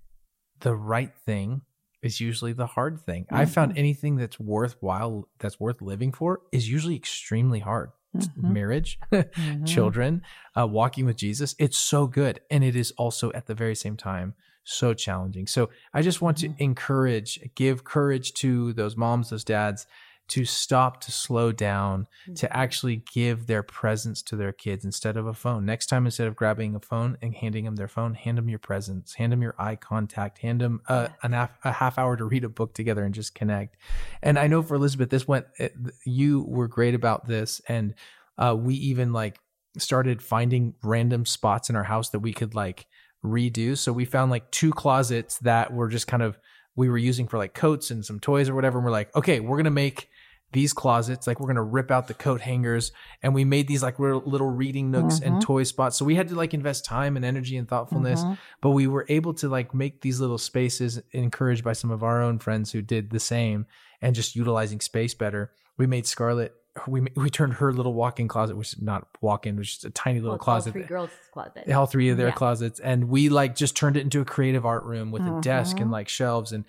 [0.60, 1.62] the right thing
[2.02, 3.26] is usually the hard thing.
[3.30, 7.90] I found anything that's worthwhile, that's worth living for, is usually extremely hard.
[8.16, 8.28] Mhm.
[8.36, 9.66] Marriage, Mhm.
[9.66, 10.22] children,
[10.58, 12.40] uh, walking with Jesus, it's so good.
[12.50, 14.34] And it is also at the very same time
[14.64, 15.46] so challenging.
[15.46, 19.86] So I just want to encourage, give courage to those moms, those dads
[20.30, 25.26] to stop, to slow down, to actually give their presence to their kids instead of
[25.26, 25.66] a phone.
[25.66, 28.60] Next time, instead of grabbing a phone and handing them their phone, hand them your
[28.60, 32.24] presence, hand them your eye contact, hand them a, an half, a half hour to
[32.24, 33.76] read a book together and just connect.
[34.22, 35.74] And I know for Elizabeth, this went, it,
[36.06, 37.60] you were great about this.
[37.68, 37.94] And
[38.38, 39.40] uh, we even like
[39.78, 42.86] started finding random spots in our house that we could like
[43.24, 43.76] redo.
[43.76, 46.38] So we found like two closets that were just kind of
[46.76, 48.78] we were using for like coats and some toys or whatever.
[48.78, 50.08] And we're like, okay, we're gonna make
[50.52, 52.90] these closets like we're gonna rip out the coat hangers
[53.22, 55.96] and we made these like little, little reading nooks and toy spots.
[55.96, 58.24] So we had to like invest time and energy and thoughtfulness,
[58.60, 62.20] but we were able to like make these little spaces encouraged by some of our
[62.22, 63.66] own friends who did the same
[64.02, 65.52] and just utilizing space better.
[65.78, 66.54] We made Scarlett.
[66.86, 70.20] We we turned her little walk-in closet, which is not walk-in, which is a tiny
[70.20, 71.68] little Well, it's all closet three girls' closet.
[71.72, 72.32] all three of their Yeah.
[72.34, 75.76] closets and we like just turned it into a creative art room with a desk
[75.76, 75.82] Mm-hmm.
[75.82, 76.64] and like shelves and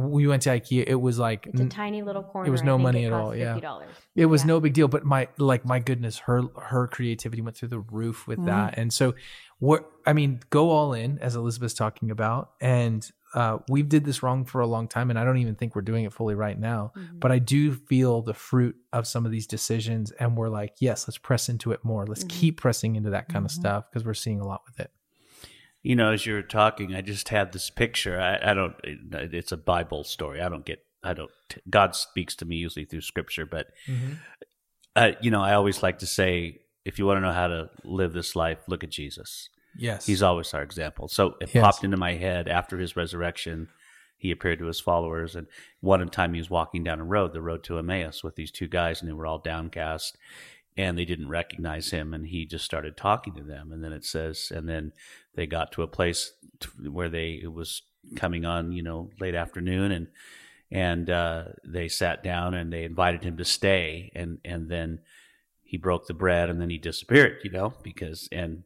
[0.00, 2.48] we went to ikea it was like It's a tiny little corner.
[2.48, 3.56] It was no money at all, yeah.
[3.58, 3.82] $50.
[4.16, 4.46] it was Yeah.
[4.48, 8.26] no big deal but my like my goodness her her creativity went through the roof
[8.26, 8.46] with Mm-hmm.
[8.48, 9.14] that and so
[9.58, 14.22] what i mean go all in as elizabeth's talking about and uh, we did this
[14.22, 16.58] wrong for a long time and i don't even think we're doing it fully right
[16.58, 17.18] now Mm-hmm.
[17.18, 21.06] but i do feel the fruit of some of these decisions and we're like yes
[21.08, 22.40] let's press into it more let's Mm-hmm.
[22.40, 24.90] keep pressing into that kind of stuff because we're seeing a lot with it
[25.84, 28.18] You know, as you were talking, I just had this picture.
[28.20, 28.74] I, I don't.
[28.82, 30.40] It's a Bible story.
[30.40, 30.82] I don't get.
[31.04, 31.30] I don't.
[31.70, 33.66] God speaks to me usually through Scripture, but
[34.96, 37.70] uh, you know, I always like to say, if you want to know how to
[37.84, 39.50] live this life, look at Jesus.
[39.76, 41.08] yes He's always our example.
[41.08, 41.62] So it Yes.
[41.62, 43.68] popped into my head after his resurrection.
[44.16, 45.46] He appeared to his followers, and
[45.80, 48.68] one time he was walking down a road, the road to Emmaus, with these two
[48.68, 50.16] guys, and they were all downcast,
[50.76, 52.12] and they didn't recognize him.
[52.14, 54.92] And he just started talking to them, and then it says, and then
[55.34, 56.32] they got to a place
[56.88, 57.82] where they it was
[58.16, 60.08] coming on, you know, late afternoon, and
[60.70, 65.00] and uh, they sat down and they invited him to stay, and and then
[65.62, 68.64] he broke the bread, and then he disappeared, you know, because and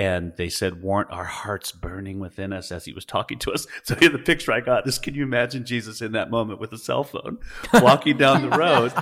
[0.00, 3.66] and they said, "Weren't our hearts burning within us as he was talking to us?"
[3.84, 6.72] So here, the picture I got is: Can you imagine Jesus in that moment with
[6.72, 7.38] a cell phone,
[7.74, 8.92] walking down the road?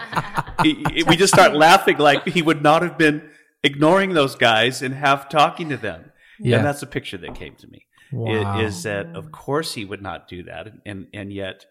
[0.64, 3.30] He- he- we just start laughing like he would not have been
[3.62, 6.10] ignoring those guys and half talking to them.
[6.40, 6.56] Yeah.
[6.56, 7.86] And that's a picture that came to me.
[8.12, 8.60] Wow.
[8.60, 11.66] Is that of course he would not do that, and and yet,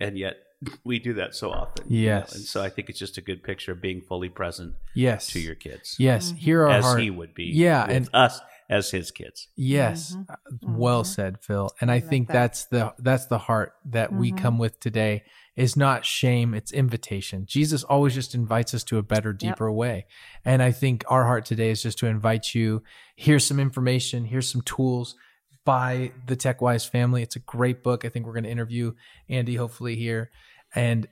[0.00, 0.36] and yet
[0.84, 1.86] we do that so often.
[1.88, 2.14] you know?
[2.14, 2.34] Yes.
[2.34, 5.40] And so I think it's just a good picture of being fully present yes to
[5.40, 6.36] your kids, yes mm-hmm.
[6.36, 7.44] here are as heart he would be.
[7.44, 8.40] Yeah, with and- us
[8.70, 9.48] as his kids.
[9.56, 10.30] yes mm-hmm.
[10.30, 10.76] uh, mm-hmm.
[10.76, 12.34] well said phil and i, like think that.
[12.34, 15.22] that's the that's the heart that we come with today
[15.56, 20.04] is not shame it's invitation jesus always just invites us to a better deeper way
[20.44, 22.82] and i think our heart today is just to invite you
[23.16, 25.16] here's some information here's some tools
[25.64, 27.20] by the TechWise family.
[27.22, 28.06] It's a great book.
[28.06, 28.94] I think we're going to interview
[29.28, 30.30] Andy hopefully here
[30.74, 31.08] and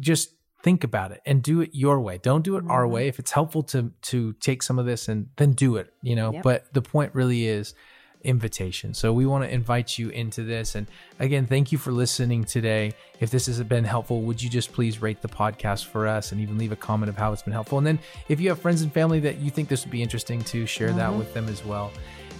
[0.00, 0.30] just
[0.62, 2.18] think about it and do it your way.
[2.18, 3.08] Don't do it our way.
[3.08, 6.32] If it's helpful to to take some of this and then do it, you know.
[6.32, 6.42] Yep.
[6.42, 7.74] But the point really is
[8.22, 8.92] invitation.
[8.92, 10.88] So we want to invite you into this and
[11.20, 12.94] again, thank you for listening today.
[13.20, 16.40] If this has been helpful, would you just please rate the podcast for us and
[16.40, 17.78] even leave a comment of how it's been helpful?
[17.78, 20.42] And then if you have friends and family that you think this would be interesting
[20.44, 21.92] to share that with them as well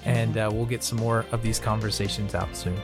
[0.04, 2.76] and uh, we'll get some more of these conversations out soon.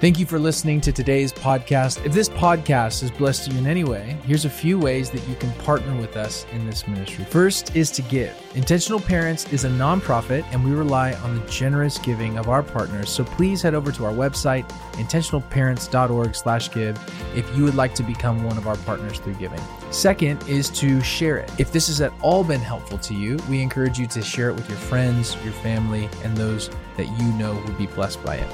[0.00, 2.02] Thank you for listening to today's podcast.
[2.06, 5.34] If this podcast has blessed you in any way, here's a few ways that you
[5.34, 7.26] can partner with us in this ministry.
[7.26, 8.34] First is to give.
[8.54, 13.10] Intentional Parents is a nonprofit and we rely on the generous giving of our partners.
[13.10, 18.56] So please head over to our website, intentionalparents.org/give, if you would like to become one
[18.56, 19.60] of our partners through giving.
[19.90, 21.52] Second is to share it.
[21.58, 24.54] If this has at all been helpful to you, we encourage you to share it
[24.54, 28.50] with your friends, your family, and those that you know would be blessed by it.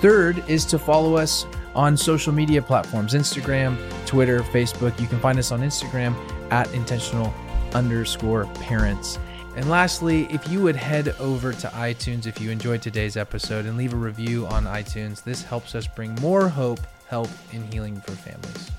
[0.00, 4.98] Third is to follow us on social media platforms Instagram, Twitter, Facebook.
[4.98, 6.14] You can find us on Instagram
[6.50, 7.32] at intentional
[7.74, 9.18] underscore parents.
[9.56, 13.76] And lastly, if you would head over to iTunes if you enjoyed today's episode and
[13.76, 18.12] leave a review on iTunes, this helps us bring more hope, help, and healing for
[18.12, 18.70] families.